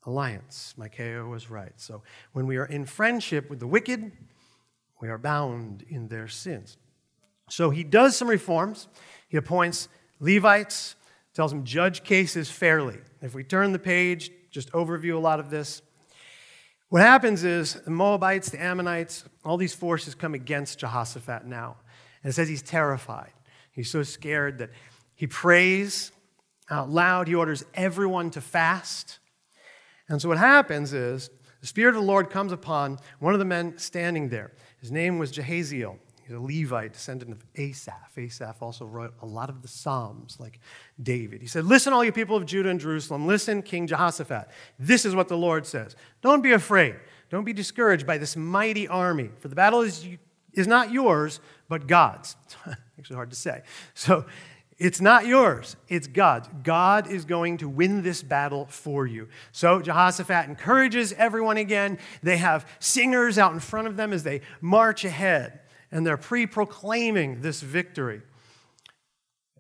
[0.06, 0.74] alliance.
[0.78, 1.74] Micaiah was right.
[1.76, 2.02] So
[2.32, 4.12] when we are in friendship with the wicked,
[5.00, 6.78] We are bound in their sins.
[7.50, 8.88] So he does some reforms.
[9.30, 10.96] He appoints Levites,
[11.34, 12.98] tells them judge cases fairly.
[13.22, 15.82] If we turn the page, just overview a lot of this.
[16.90, 21.78] What happens is the Moabites, the Ammonites, all these forces come against Jehoshaphat now.
[22.24, 23.34] And it says he's terrified.
[23.72, 24.70] He's so scared that
[25.14, 26.12] he prays
[26.70, 27.28] out loud.
[27.28, 29.20] He orders everyone to fast.
[30.08, 33.46] And so what happens is the Spirit of the Lord comes upon one of the
[33.46, 34.54] men standing there.
[34.80, 35.98] His name was Jahaziel.
[36.28, 38.18] He's a Levite, descendant of Asaph.
[38.18, 40.60] Asaph also wrote a lot of the Psalms, like
[41.02, 41.42] David.
[41.42, 43.26] He said, Listen, all you people of Judah and Jerusalem.
[43.26, 44.50] Listen, King Jehoshaphat.
[44.78, 45.96] This is what the Lord says.
[46.22, 46.96] Don't be afraid.
[47.30, 50.06] Don't be discouraged by this mighty army, for the battle is,
[50.52, 52.36] is not yours, but God's.
[52.46, 52.58] It's
[53.00, 53.62] Actually, hard to say.
[53.94, 54.26] So,
[54.78, 56.50] it's not yours, it's God's.
[56.62, 59.28] God is going to win this battle for you.
[59.52, 61.98] So Jehoshaphat encourages everyone again.
[62.22, 66.46] They have singers out in front of them as they march ahead and they're pre
[66.46, 68.22] proclaiming this victory.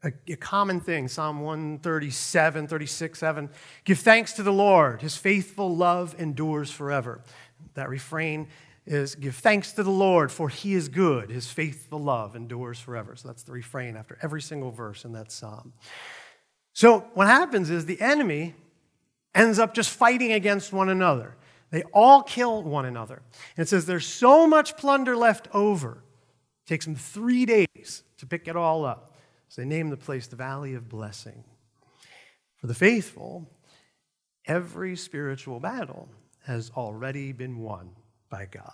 [0.04, 3.50] A, a, common thing, Psalm 137, 36, 7.
[3.84, 7.24] Give thanks to the Lord, his faithful love endures forever.
[7.74, 8.48] That refrain
[8.86, 13.16] is give thanks to the Lord, for he is good, his faithful love endures forever.
[13.16, 15.74] So that's the refrain after every single verse in that psalm.
[16.74, 18.56] So what happens is the enemy
[19.34, 21.36] ends up just fighting against one another.
[21.70, 23.22] They all kill one another.
[23.58, 26.04] And it says there's so much plunder left over
[26.68, 29.16] takes them three days to pick it all up.
[29.50, 31.44] So they name the place the Valley of Blessing.
[32.58, 33.50] For the faithful,
[34.46, 36.10] every spiritual battle
[36.46, 37.92] has already been won
[38.30, 38.74] by God.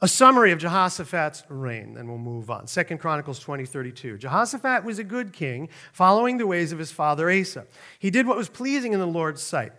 [0.00, 2.66] A summary of Jehoshaphat's reign, then we'll move on.
[2.66, 4.18] Second Chronicles 20, 32.
[4.18, 7.66] Jehoshaphat was a good king, following the ways of his father Asa.
[7.98, 9.72] He did what was pleasing in the Lord's sight.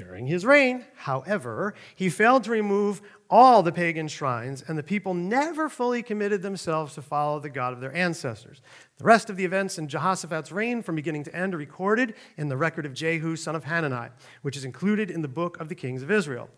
[0.00, 5.12] During his reign, however, he failed to remove all the pagan shrines, and the people
[5.12, 8.62] never fully committed themselves to follow the God of their ancestors.
[8.96, 12.48] The rest of the events in Jehoshaphat's reign, from beginning to end, are recorded in
[12.48, 14.08] the record of Jehu, son of Hanani,
[14.40, 16.48] which is included in the book of the kings of Israel.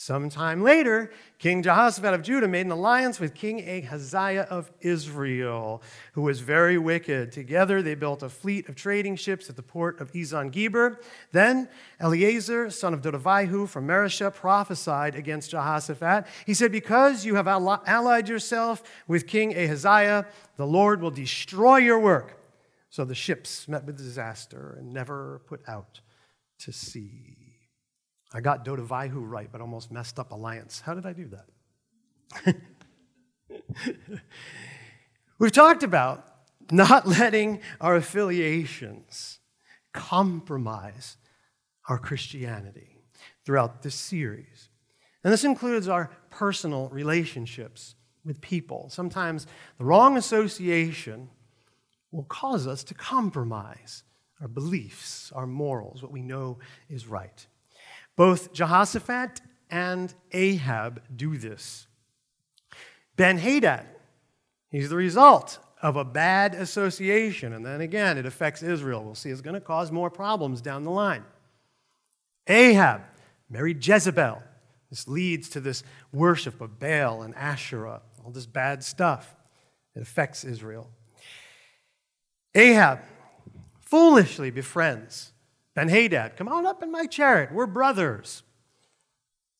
[0.00, 5.82] Sometime later, King Jehoshaphat of Judah made an alliance with King Ahaziah of Israel,
[6.12, 7.32] who was very wicked.
[7.32, 11.00] Together, they built a fleet of trading ships at the port of Ezion Geber.
[11.32, 16.28] Then Eleazar, son of Dodavahu from Mareshah, prophesied against Jehoshaphat.
[16.46, 21.98] He said, Because you have allied yourself with King Ahaziah, the Lord will destroy your
[21.98, 22.38] work.
[22.88, 26.02] So the ships met with disaster and never put out
[26.60, 27.47] to sea.
[28.32, 30.80] I got Dodavahu right, but almost messed up Alliance.
[30.80, 31.30] How did I do
[32.44, 32.56] that?
[35.38, 36.26] We've talked about
[36.70, 39.38] not letting our affiliations
[39.92, 41.16] compromise
[41.88, 42.98] our Christianity
[43.44, 44.68] throughout this series.
[45.24, 48.88] And this includes our personal relationships with people.
[48.90, 49.46] Sometimes
[49.78, 51.30] the wrong association
[52.10, 54.02] will cause us to compromise
[54.40, 57.46] our beliefs, our morals, what we know is right.
[58.18, 61.86] Both Jehoshaphat and Ahab do this.
[63.14, 63.86] Ben Hadad,
[64.70, 67.52] he's the result of a bad association.
[67.52, 69.04] And then again, it affects Israel.
[69.04, 71.22] We'll see it's going to cause more problems down the line.
[72.48, 73.02] Ahab
[73.48, 74.42] married Jezebel.
[74.90, 79.36] This leads to this worship of Baal and Asherah, all this bad stuff.
[79.94, 80.90] It affects Israel.
[82.52, 82.98] Ahab
[83.80, 85.30] foolishly befriends
[85.78, 87.52] Ben Hadad, come on up in my chariot.
[87.52, 88.42] We're brothers.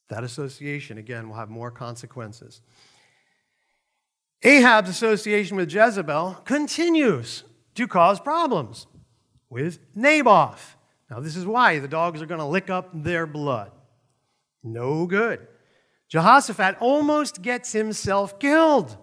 [0.08, 2.60] That association, again, will have more consequences.
[4.42, 7.44] Ahab's association with Jezebel continues
[7.76, 8.88] to cause problems
[9.48, 10.76] with Naboth.
[11.08, 13.70] Now, this is why the dogs are going to lick up their blood.
[14.64, 15.46] No good.
[16.08, 18.96] Jehoshaphat almost gets himself killed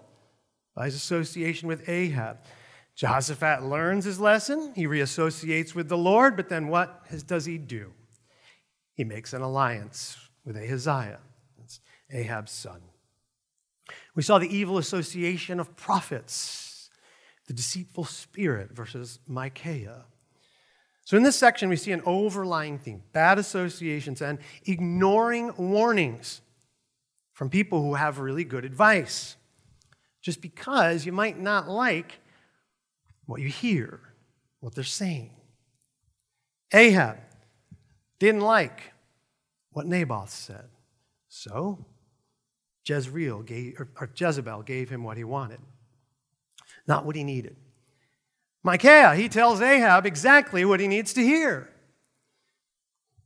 [0.75, 2.39] by his association with Ahab.
[2.95, 4.71] Jehoshaphat learns his lesson.
[4.73, 7.91] He reassociates with the Lord, but then what does he do?
[8.93, 11.19] He makes an alliance with Ahaziah,
[11.58, 12.81] that's Ahab's son.
[14.15, 16.89] We saw the evil association of prophets,
[17.47, 20.05] the deceitful spirit versus Micaiah.
[21.03, 26.41] So, in this section, we see an overlying theme bad associations and ignoring warnings
[27.34, 29.36] from people who have really good advice.
[30.21, 32.19] Just because you might not like
[33.25, 33.99] what you hear,
[34.59, 35.31] what they're saying.
[36.73, 37.17] Ahab
[38.19, 38.93] didn't like
[39.71, 40.69] what Naboth said.
[41.27, 41.85] So
[42.85, 45.59] Jezreel gave, or Jezebel gave him what he wanted,
[46.88, 47.55] not what he needed.
[48.63, 51.69] Micaiah, he tells Ahab exactly what he needs to hear.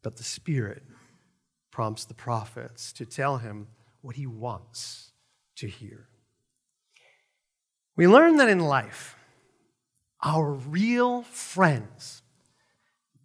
[0.01, 0.83] But the Spirit
[1.71, 3.67] prompts the prophets to tell him
[4.01, 5.11] what he wants,
[5.57, 6.07] to hear.
[7.95, 9.17] We learn that in life,
[10.23, 12.21] our real friends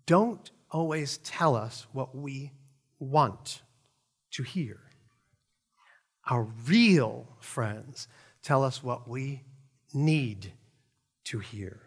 [0.07, 2.53] don't always tell us what we
[2.99, 3.63] want
[4.33, 4.81] to hear.
[6.29, 8.09] Our real friends
[8.43, 9.43] tell us what we
[9.93, 10.53] need
[11.25, 11.81] to hear.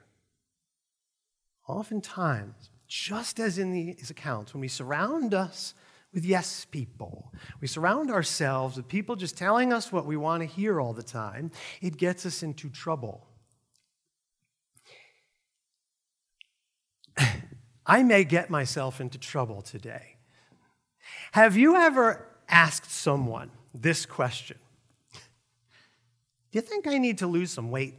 [1.67, 5.74] Oftentimes, just as in these accounts, when we surround us
[6.13, 10.48] with yes people, we surround ourselves with people just telling us what we want to
[10.48, 13.28] hear all the time, it gets us into trouble.
[17.88, 20.17] I may get myself into trouble today.
[21.32, 24.58] Have you ever asked someone this question?
[25.13, 25.19] Do
[26.60, 27.95] you think I need to lose some weight?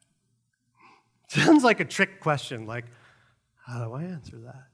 [1.28, 2.86] Sounds like a trick question, like,
[3.66, 4.68] how do I answer that?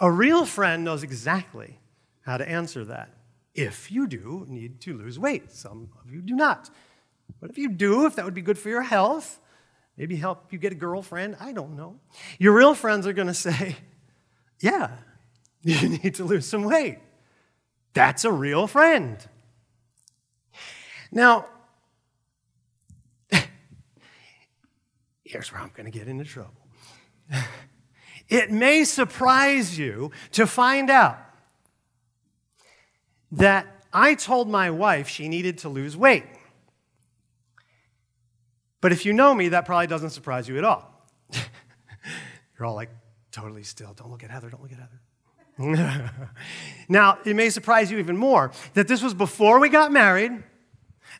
[0.00, 1.78] A real friend knows exactly
[2.22, 3.10] how to answer that.
[3.54, 6.70] If you do need to lose weight, some of you do not.
[7.40, 9.40] But if you do, if that would be good for your health,
[9.98, 11.98] maybe help you get a girlfriend, I don't know.
[12.38, 13.76] Your real friends are going to say,
[14.60, 14.92] yeah,
[15.62, 17.00] you need to lose some weight.
[17.92, 19.18] That's a real friend.
[21.10, 21.46] Now,
[25.24, 26.52] here's where I'm going to get into trouble.
[28.28, 31.18] it may surprise you to find out
[33.32, 36.24] that I told my wife she needed to lose weight.
[38.80, 40.90] But if you know me, that probably doesn't surprise you at all.
[42.58, 42.90] You're all like,
[43.32, 43.92] totally still.
[43.94, 45.00] Don't look at Heather, don't look at Heather.
[46.88, 50.44] now, it may surprise you even more that this was before we got married,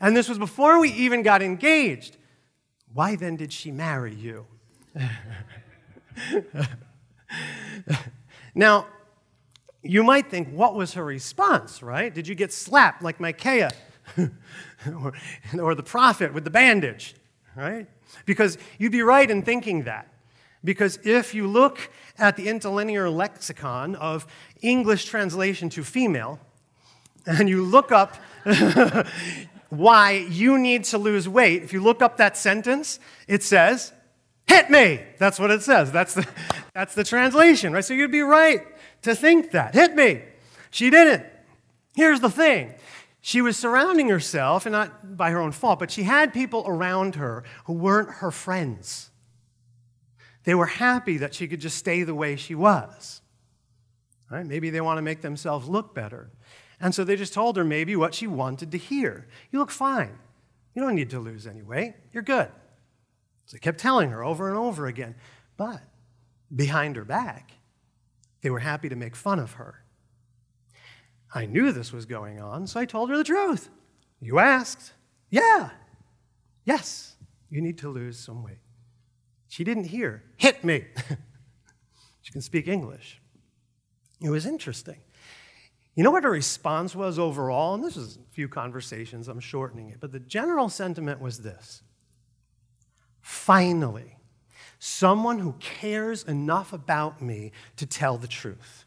[0.01, 2.17] and this was before we even got engaged.
[2.93, 4.47] Why then did she marry you?
[8.55, 8.87] now,
[9.83, 12.15] you might think, what was her response, right?
[12.15, 13.73] Did you get slapped like Micaiah
[14.17, 15.13] or,
[15.61, 17.15] or the prophet with the bandage,
[17.59, 17.87] right?
[18.25, 20.09] Because you'd be right in thinking that.
[20.65, 24.27] Because if you look at the interlinear lexicon of
[24.61, 26.41] English translation to female,
[27.27, 28.17] and you look up
[29.69, 33.93] why you need to lose weight, if you look up that sentence, it says,
[34.47, 35.01] hit me.
[35.19, 35.93] That's what it says.
[35.93, 36.27] That's the,
[36.75, 37.85] that's the translation, right?
[37.85, 38.67] So you'd be right
[39.03, 39.75] to think that.
[39.75, 40.23] Hit me.
[40.71, 41.25] She didn't.
[41.95, 42.75] Here's the thing
[43.21, 47.17] she was surrounding herself, and not by her own fault, but she had people around
[47.17, 49.11] her who weren't her friends.
[50.45, 53.21] They were happy that she could just stay the way she was.
[54.31, 54.47] Right?
[54.47, 56.31] Maybe they want to make themselves look better.
[56.81, 59.27] And so they just told her maybe what she wanted to hear.
[59.51, 60.19] You look fine.
[60.75, 61.95] You don't need to lose any weight.
[62.13, 62.51] You're good.
[63.47, 65.17] So they kept telling her over and over again.
[65.57, 65.81] But
[66.55, 67.53] behind her back,
[68.43, 69.83] they were happy to make fun of her.
[71.35, 73.69] I knew this was going on, so I told her the truth.
[74.21, 74.93] You asked.
[75.31, 75.71] Yeah.
[76.65, 77.17] Yes,
[77.51, 78.59] you need to lose some weight.
[79.49, 80.85] She didn't hear, hit me.
[82.21, 83.21] she can speak English.
[84.21, 84.99] It was interesting.
[85.95, 87.75] You know what her response was overall?
[87.75, 91.83] And this is a few conversations, I'm shortening it, but the general sentiment was this
[93.21, 94.17] Finally,
[94.79, 98.85] someone who cares enough about me to tell the truth.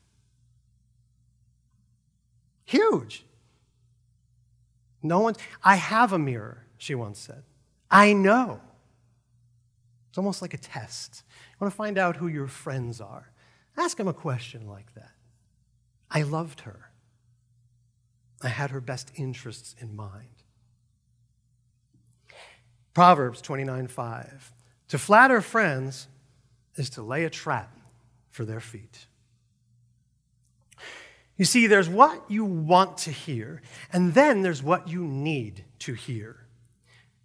[2.72, 3.26] Huge.
[5.04, 7.44] No one, I have a mirror, she once said.
[7.90, 8.62] I know.
[10.08, 11.24] It's almost like a test.
[11.28, 13.30] You want to find out who your friends are.
[13.78, 15.12] Ask them a question like that.
[16.10, 16.92] I loved her.
[18.42, 20.44] I had her best interests in mind.
[22.94, 24.54] Proverbs 29 5.
[24.88, 26.08] To flatter friends
[26.76, 27.76] is to lay a trap
[28.30, 29.08] for their feet.
[31.38, 35.94] You see, there's what you want to hear, and then there's what you need to
[35.94, 36.46] hear.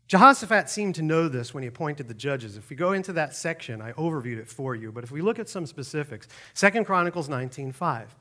[0.08, 2.56] Jehoshaphat seemed to know this when he appointed the judges.
[2.56, 5.38] If we go into that section, I overviewed it for you, but if we look
[5.38, 8.14] at some specifics, 2 Chronicles 19:5.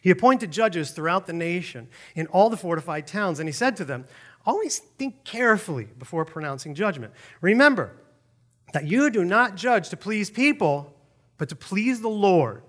[0.00, 3.84] He appointed judges throughout the nation in all the fortified towns, and he said to
[3.84, 4.06] them,
[4.46, 7.12] Always think carefully before pronouncing judgment.
[7.40, 7.96] Remember
[8.72, 10.96] that you do not judge to please people,
[11.36, 12.62] but to please the Lord.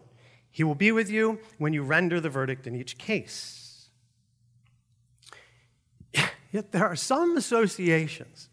[0.53, 3.89] He will be with you when you render the verdict in each case.
[6.51, 8.49] Yet there are some associations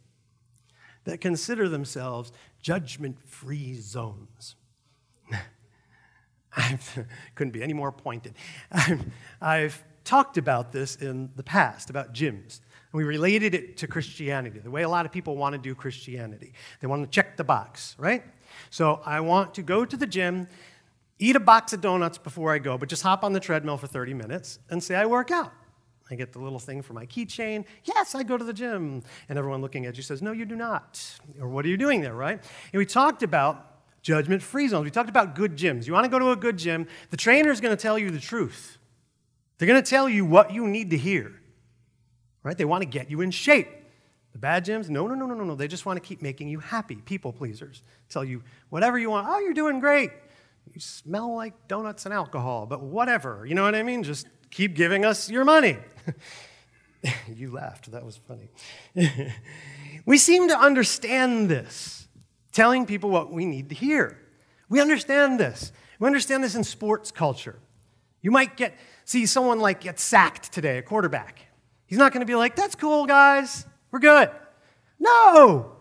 [1.04, 2.32] that consider themselves
[2.62, 4.56] judgment free zones.
[6.56, 6.78] I
[7.34, 8.34] couldn't be any more pointed.
[9.42, 12.60] I've talked about this in the past, about gyms.
[12.92, 15.74] And we related it to Christianity, the way a lot of people want to do
[15.74, 16.54] Christianity.
[16.80, 18.24] They want to check the box, right?
[18.70, 20.48] So I want to go to the gym,
[21.20, 23.86] eat a box of donuts before I go, but just hop on the treadmill for
[23.86, 25.52] 30 minutes and say I work out.
[26.10, 27.64] I get the little thing for my keychain.
[27.84, 29.04] Yes, I go to the gym.
[29.28, 31.00] And everyone looking at you says, No, you do not.
[31.40, 32.42] Or what are you doing there, right?
[32.72, 33.70] And we talked about
[34.02, 34.84] judgment free zones.
[34.84, 35.86] We talked about good gyms.
[35.86, 38.10] You want to go to a good gym, the trainer is going to tell you
[38.10, 38.78] the truth.
[39.58, 41.38] They're going to tell you what you need to hear,
[42.42, 42.56] right?
[42.56, 43.68] They want to get you in shape.
[44.32, 45.54] The bad gyms, no, no, no, no, no, no.
[45.54, 46.96] They just want to keep making you happy.
[46.96, 47.82] People pleasers.
[48.08, 49.26] Tell you whatever you want.
[49.28, 50.12] Oh, you're doing great.
[50.72, 53.44] You smell like donuts and alcohol, but whatever.
[53.44, 54.04] You know what I mean?
[54.04, 55.78] Just keep giving us your money.
[57.34, 57.90] you laughed.
[57.90, 58.50] That was funny.
[60.06, 62.06] we seem to understand this,
[62.52, 64.18] telling people what we need to hear.
[64.68, 65.72] We understand this.
[65.98, 67.58] We understand this in sports culture.
[68.22, 71.46] You might get see someone like get sacked today, a quarterback.
[71.86, 73.66] He's not going to be like, "That's cool, guys.
[73.90, 74.30] We're good."
[75.00, 75.72] No.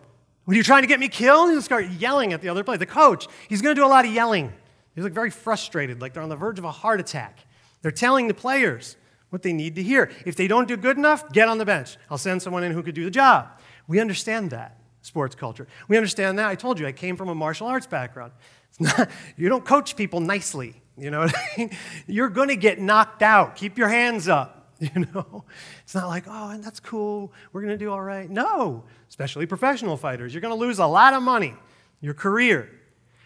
[0.46, 2.78] When you're trying to get me killed, he'll start yelling at the other player.
[2.78, 4.52] The coach, he's going to do a lot of yelling.
[4.94, 7.38] They look very frustrated, like they're on the verge of a heart attack.
[7.82, 8.96] They're telling the players
[9.30, 10.10] what they need to hear.
[10.26, 11.96] If they don't do good enough, get on the bench.
[12.10, 13.48] I'll send someone in who could do the job.
[13.86, 15.66] We understand that, sports culture.
[15.88, 16.46] We understand that.
[16.46, 18.32] I told you, I came from a martial arts background.
[18.78, 20.80] Not, you don't coach people nicely.
[20.96, 21.70] You know I mean?
[22.06, 23.56] You're going to get knocked out.
[23.56, 24.56] Keep your hands up.
[24.80, 25.44] You know,
[25.82, 27.34] it's not like, oh, and that's cool.
[27.52, 28.30] We're going to do all right.
[28.30, 30.32] No, especially professional fighters.
[30.32, 31.54] You're going to lose a lot of money,
[32.00, 32.79] your career.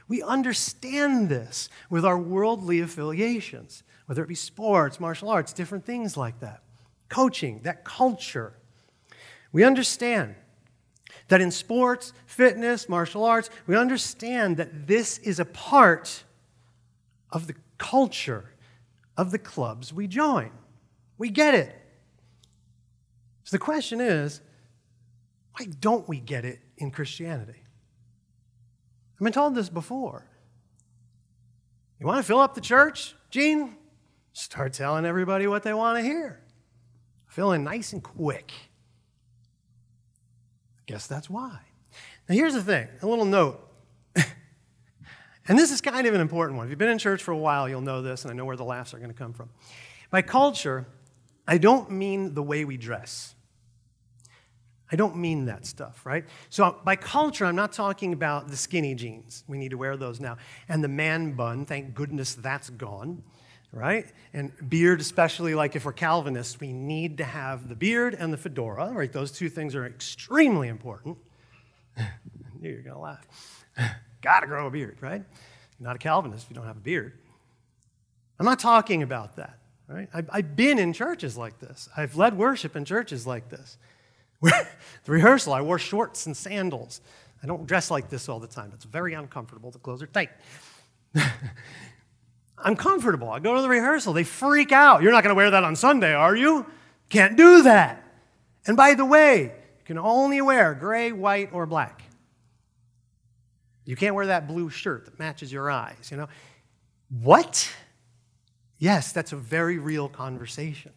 [0.09, 6.17] We understand this with our worldly affiliations, whether it be sports, martial arts, different things
[6.17, 6.63] like that.
[7.09, 8.55] Coaching, that culture.
[9.53, 10.35] We understand
[11.29, 16.25] that in sports, fitness, martial arts, we understand that this is a part
[17.31, 18.51] of the culture
[19.17, 20.51] of the clubs we join.
[21.17, 21.75] We get it.
[23.45, 24.41] So the question is
[25.53, 27.64] why don't we get it in Christianity?
[29.15, 30.27] I've been told this before.
[32.01, 33.77] You want to fill up the church, Gene?
[34.33, 36.41] Start telling everybody what they want to hear.
[37.29, 38.53] Fill in nice and quick.
[40.87, 41.61] Guess that's why.
[42.29, 43.61] Now, here's the thing a little note.
[44.17, 46.67] and this is kind of an important one.
[46.67, 48.57] If you've been in church for a while, you'll know this, and I know where
[48.57, 49.51] the laughs are going to come from.
[50.11, 50.87] By culture,
[51.47, 53.35] I don't mean the way we dress.
[54.93, 56.25] I don't mean that stuff, right?
[56.51, 59.43] So by culture, I'm not talking about the skinny jeans.
[59.49, 60.37] We need to wear those now.
[60.69, 63.23] And the man bun, thank goodness that's gone,
[63.73, 64.07] right?
[64.35, 68.37] And beard, especially like if we're Calvinists, we need to have the beard and the
[68.37, 69.11] fedora, right?
[69.11, 71.17] Those two things are extremely important.
[72.61, 73.27] You're going to laugh.
[74.23, 75.23] Gotta grow a beard, right?
[75.79, 77.19] You're not a Calvinist if you don't have a beard.
[78.39, 79.59] I'm not talking about that,
[79.89, 80.09] right?
[80.13, 83.79] I've been in churches like this, I've led worship in churches like this
[84.43, 84.67] the
[85.07, 87.01] rehearsal, I wore shorts and sandals.
[87.43, 88.73] I don't dress like this all the time.
[88.75, 89.71] It's very uncomfortable.
[89.71, 90.31] The clothes are tight.
[92.59, 93.29] I'm comfortable.
[93.31, 94.13] I go to the rehearsal.
[94.13, 95.03] They freak out.
[95.03, 96.65] You're not going to wear that on Sunday, are you?
[97.11, 98.03] Can't do that.
[98.67, 102.03] And by the way, you can only wear gray, white, or black.
[103.85, 106.29] You can't wear that blue shirt that matches your eyes, you know?
[107.21, 107.71] What?
[108.79, 110.93] Yes, that's a very real conversation.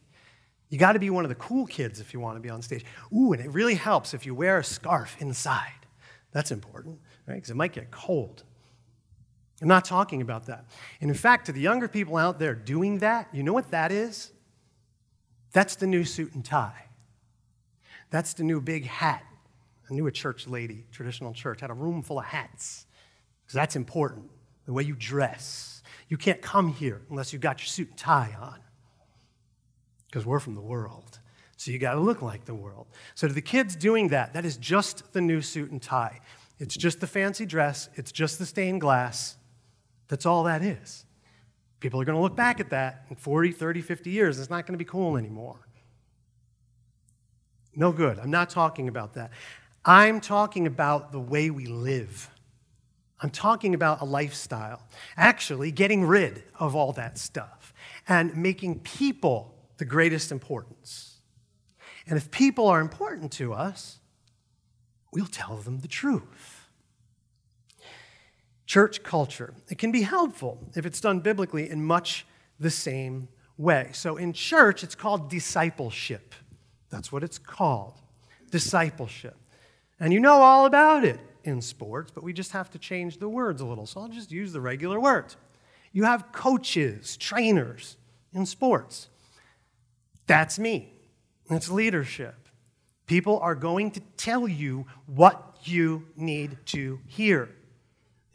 [0.69, 2.61] You got to be one of the cool kids if you want to be on
[2.61, 2.85] stage.
[3.15, 5.71] Ooh, and it really helps if you wear a scarf inside.
[6.31, 7.35] That's important, right?
[7.35, 8.43] Because it might get cold.
[9.61, 10.65] I'm not talking about that.
[11.01, 13.91] And in fact, to the younger people out there doing that, you know what that
[13.91, 14.31] is?
[15.53, 16.83] That's the new suit and tie.
[18.09, 19.23] That's the new big hat.
[19.89, 22.85] I knew a church lady, traditional church, had a room full of hats.
[23.43, 24.29] Because that's important,
[24.65, 25.81] the way you dress.
[26.09, 28.59] You can't come here unless you've got your suit and tie on
[30.07, 31.19] because we're from the world.
[31.57, 32.87] So you got to look like the world.
[33.15, 36.21] So to the kids doing that, that is just the new suit and tie.
[36.59, 39.37] It's just the fancy dress, it's just the stained glass.
[40.07, 41.05] That's all that is.
[41.79, 44.39] People are going to look back at that in 40, 30, 50 years.
[44.39, 45.67] It's not going to be cool anymore.
[47.75, 48.17] No good.
[48.17, 49.31] I'm not talking about that.
[49.85, 52.29] I'm talking about the way we live.
[53.21, 54.81] I'm talking about a lifestyle.
[55.15, 57.73] Actually, getting rid of all that stuff
[58.07, 61.17] and making people the greatest importance.
[62.07, 63.99] And if people are important to us,
[65.11, 66.67] we'll tell them the truth.
[68.65, 72.25] Church culture, it can be helpful if it's done biblically in much
[72.59, 73.89] the same way.
[73.93, 76.35] So in church, it's called discipleship.
[76.89, 78.01] That's what it's called
[78.51, 79.35] discipleship.
[79.99, 83.29] And you know all about it in sports, but we just have to change the
[83.29, 83.85] words a little.
[83.85, 85.37] So I'll just use the regular words.
[85.91, 87.97] You have coaches, trainers
[88.33, 89.09] in sports.
[90.27, 90.93] That's me.
[91.49, 92.35] That's leadership.
[93.05, 97.49] People are going to tell you what you need to hear.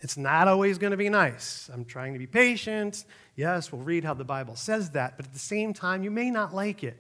[0.01, 1.71] It's not always going to be nice.
[1.73, 3.05] I'm trying to be patient.
[3.37, 6.31] Yes, we'll read how the Bible says that, but at the same time, you may
[6.31, 6.97] not like it.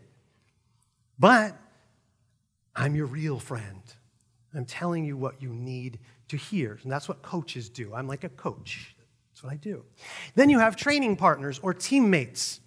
[1.18, 1.56] But
[2.76, 3.82] I'm your real friend.
[4.54, 6.78] I'm telling you what you need to hear.
[6.82, 7.94] And that's what coaches do.
[7.94, 8.94] I'm like a coach.
[9.30, 9.84] That's what I do.
[10.34, 12.60] Then you have training partners or teammates.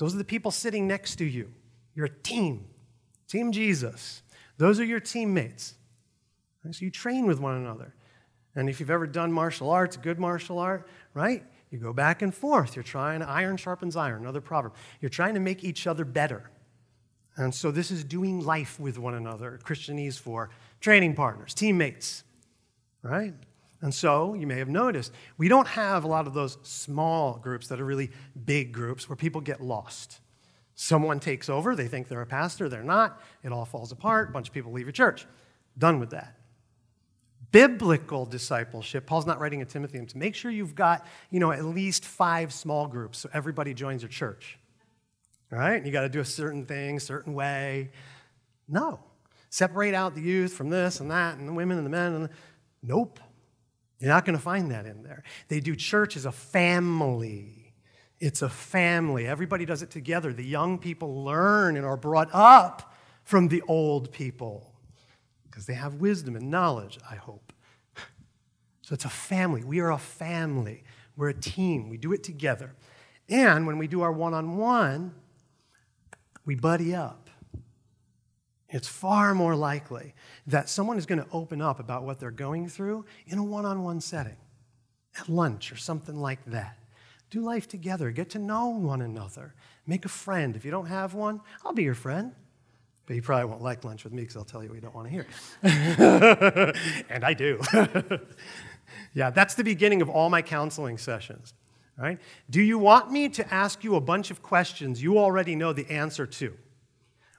[0.00, 1.52] Those are the people sitting next to you.
[1.94, 2.64] You're a team,
[3.28, 4.22] Team Jesus.
[4.56, 5.74] Those are your teammates.
[6.70, 7.94] So you train with one another.
[8.56, 11.44] And if you've ever done martial arts, good martial art, right?
[11.70, 12.74] You go back and forth.
[12.74, 14.74] You're trying, iron sharpens iron, another proverb.
[15.02, 16.50] You're trying to make each other better.
[17.36, 19.60] And so this is doing life with one another.
[19.62, 20.48] Christianese for
[20.80, 22.24] training partners, teammates,
[23.02, 23.34] right?
[23.82, 27.68] And so you may have noticed we don't have a lot of those small groups
[27.68, 28.10] that are really
[28.44, 30.20] big groups where people get lost.
[30.74, 34.32] Someone takes over, they think they're a pastor, they're not, it all falls apart, a
[34.32, 35.26] bunch of people leave your church.
[35.78, 36.40] Done with that
[37.52, 41.64] biblical discipleship, Paul's not writing to Timothy to make sure you've got, you know, at
[41.64, 44.58] least five small groups so everybody joins your church.
[45.50, 45.84] Right?
[45.84, 47.90] You got to do a certain thing, certain way.
[48.68, 49.00] No.
[49.48, 52.24] Separate out the youth from this and that and the women and the men and
[52.26, 52.30] the...
[52.84, 53.18] nope.
[54.00, 55.22] You're not going to find that in there.
[55.48, 57.74] They do church as a family.
[58.18, 59.26] It's a family.
[59.26, 60.32] Everybody does it together.
[60.32, 62.94] The young people learn and are brought up
[63.24, 64.72] from the old people
[65.44, 67.52] because they have wisdom and knowledge, I hope.
[68.82, 69.62] So it's a family.
[69.62, 70.82] We are a family.
[71.16, 71.88] We're a team.
[71.88, 72.74] We do it together.
[73.28, 75.14] And when we do our one on one,
[76.44, 77.29] we buddy up.
[78.70, 80.14] It's far more likely
[80.46, 83.64] that someone is going to open up about what they're going through in a one
[83.64, 84.36] on one setting,
[85.18, 86.78] at lunch or something like that.
[87.30, 89.54] Do life together, get to know one another,
[89.86, 90.56] make a friend.
[90.56, 92.32] If you don't have one, I'll be your friend.
[93.06, 94.94] But you probably won't like lunch with me because I'll tell you what you don't
[94.94, 95.26] want to hear.
[97.10, 97.60] and I do.
[99.14, 101.54] yeah, that's the beginning of all my counseling sessions.
[101.98, 102.18] Right?
[102.48, 105.90] Do you want me to ask you a bunch of questions you already know the
[105.90, 106.56] answer to?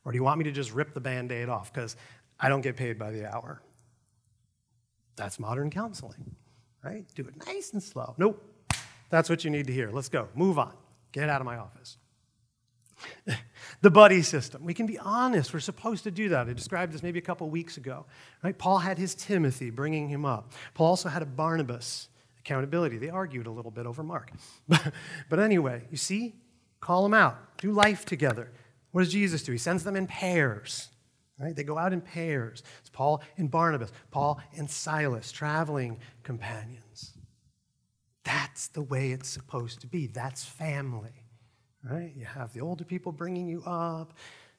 [0.06, 1.74] Or do you want me to just rip the band aid off?
[1.74, 1.96] Because
[2.40, 3.62] I don't get paid by the hour.
[5.16, 6.36] That's modern counseling,
[6.84, 7.06] right?
[7.16, 8.16] Do it nice and slow.
[8.18, 8.44] Nope.
[9.10, 9.92] That's what you need to hear.
[9.92, 10.30] Let's go.
[10.36, 10.74] Move on.
[11.12, 11.98] Get out of my office.
[13.82, 14.64] the buddy system.
[14.64, 15.54] We can be honest.
[15.54, 16.48] We're supposed to do that.
[16.48, 18.06] I described this maybe a couple weeks ago.
[18.44, 18.58] Right?
[18.58, 20.54] Paul had his Timothy bringing him up.
[20.74, 22.08] Paul also had a Barnabas
[22.40, 22.98] accountability.
[22.98, 24.32] They argued a little bit over Mark.
[25.30, 26.36] but anyway, you see,
[26.80, 27.58] call them out.
[27.58, 28.52] Do life together.
[28.92, 29.52] What does Jesus do?
[29.52, 30.90] He sends them in pairs.
[31.40, 31.56] Right?
[31.56, 32.62] They go out in pairs.
[32.82, 37.14] It's Paul and Barnabas, Paul and Silas, traveling companions.
[38.24, 40.06] That's the way it's supposed to be.
[40.06, 41.22] That's family
[41.84, 42.12] right?
[42.16, 44.14] You have the older people bringing you up,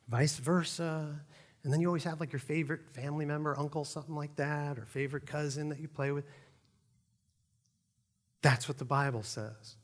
[0.09, 1.20] vice versa.
[1.64, 4.85] And then you always have like your favorite family member, uncle, something like that, or
[4.85, 6.24] favorite cousin that you play with.
[8.43, 9.76] That's what the Bible says.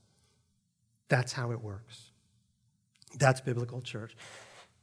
[1.08, 2.07] That's how it works.
[3.16, 4.16] That's biblical church.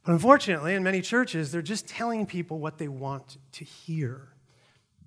[0.04, 4.28] But unfortunately, in many churches, they're just telling people what they want to hear.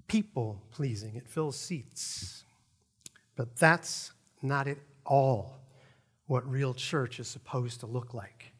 [0.07, 2.43] People pleasing, it fills seats.
[3.35, 4.11] But that's
[4.41, 5.59] not at all
[6.27, 8.53] what real church is supposed to look like.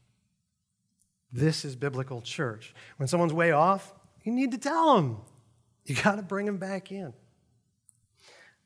[1.32, 2.74] This is biblical church.
[2.98, 3.94] When someone's way off,
[4.24, 5.18] you need to tell them.
[5.86, 7.14] You got to bring them back in.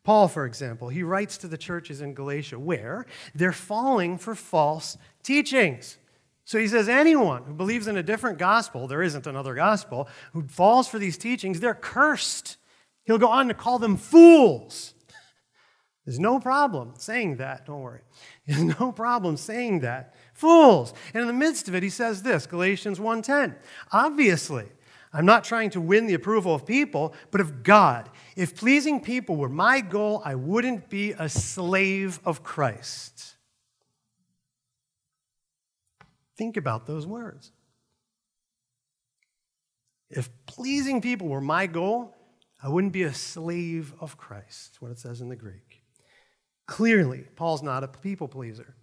[0.03, 4.97] Paul, for example, he writes to the churches in Galatia where they're falling for false
[5.23, 5.97] teachings.
[6.45, 10.43] So he says, anyone who believes in a different gospel, there isn't another gospel, who
[10.47, 12.57] falls for these teachings, they're cursed.
[13.05, 14.93] He'll go on to call them fools.
[16.05, 18.01] There's no problem saying that, don't worry.
[18.47, 20.15] There's no problem saying that.
[20.33, 20.93] Fools.
[21.13, 23.55] And in the midst of it, he says this, Galatians 1:10.
[23.93, 24.65] Obviously,
[25.13, 28.09] I'm not trying to win the approval of people, but of God.
[28.35, 33.35] If pleasing people were my goal, I wouldn't be a slave of Christ.
[36.35, 37.51] Think about those words.
[40.09, 42.15] If pleasing people were my goal,
[42.61, 45.83] I wouldn't be a slave of Christ, That's what it says in the Greek.
[46.65, 48.75] Clearly, Paul's not a people pleaser.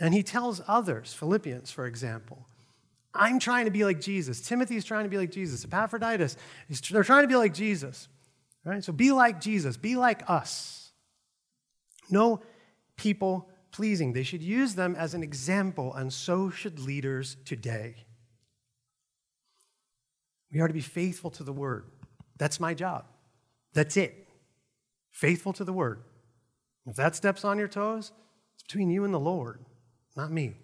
[0.00, 2.47] And he tells others, Philippians, for example,
[3.18, 4.40] I'm trying to be like Jesus.
[4.40, 5.64] Timothy's trying to be like Jesus.
[5.64, 6.36] Epaphroditus,
[6.90, 8.08] they're trying to be like Jesus.
[8.64, 8.84] Right?
[8.84, 9.76] So be like Jesus.
[9.76, 10.92] Be like us.
[12.10, 12.42] No
[12.96, 14.12] people pleasing.
[14.12, 18.06] They should use them as an example, and so should leaders today.
[20.52, 21.84] We are to be faithful to the word.
[22.38, 23.04] That's my job.
[23.74, 24.28] That's it.
[25.10, 26.02] Faithful to the word.
[26.86, 28.12] If that steps on your toes,
[28.54, 29.60] it's between you and the Lord,
[30.16, 30.54] not me.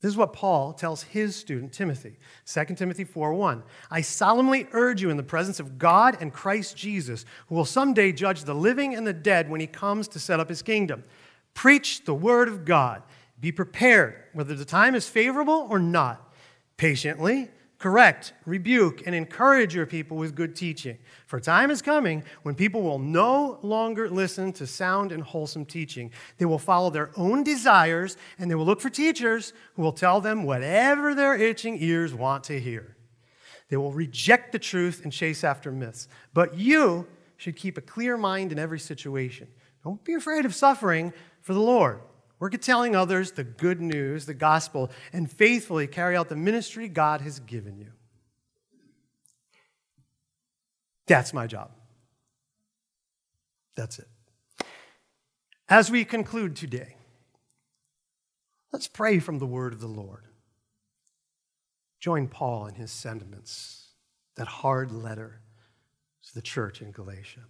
[0.00, 2.18] This is what Paul tells his student Timothy.
[2.46, 3.62] 2 Timothy 4:1.
[3.90, 8.10] I solemnly urge you in the presence of God and Christ Jesus, who will someday
[8.12, 11.04] judge the living and the dead when he comes to set up his kingdom.
[11.52, 13.02] Preach the word of God.
[13.38, 16.32] Be prepared, whether the time is favorable or not.
[16.78, 20.98] Patiently correct, rebuke, and encourage your people with good teaching.
[21.26, 26.12] For time is coming when people will no longer listen to sound and wholesome teaching.
[26.36, 30.20] They will follow their own desires, and they will look for teachers who will tell
[30.20, 32.96] them whatever their itching ears want to hear.
[33.70, 36.06] They will reject the truth and chase after myths.
[36.34, 37.08] But you
[37.38, 39.48] should keep a clear mind in every situation.
[39.82, 42.00] Don't be afraid of suffering for the Lord.
[42.42, 47.20] At telling others the good news, the gospel, and faithfully carry out the ministry God
[47.20, 47.92] has given you.
[51.06, 51.70] That's my job.
[53.74, 54.08] That's it.
[55.68, 56.96] As we conclude today,
[58.72, 60.24] let's pray from the word of the Lord.
[62.00, 63.88] Join Paul in his sentiments,
[64.36, 65.42] that hard letter
[66.26, 67.40] to the church in Galatia.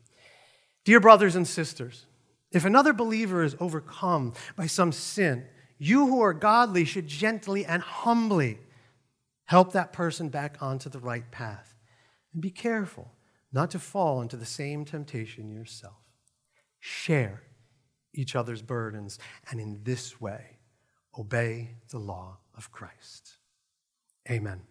[0.85, 2.07] Dear brothers and sisters,
[2.53, 5.47] if another believer is overcome by some sin,
[5.79, 8.59] you who are godly should gently and humbly
[9.45, 11.75] help that person back onto the right path.
[12.33, 13.13] And be careful
[13.53, 15.97] not to fall into the same temptation yourself.
[16.79, 17.43] Share
[18.15, 19.19] each other's burdens,
[19.51, 20.59] and in this way,
[21.19, 23.39] obey the law of Christ.
[24.31, 24.70] Amen.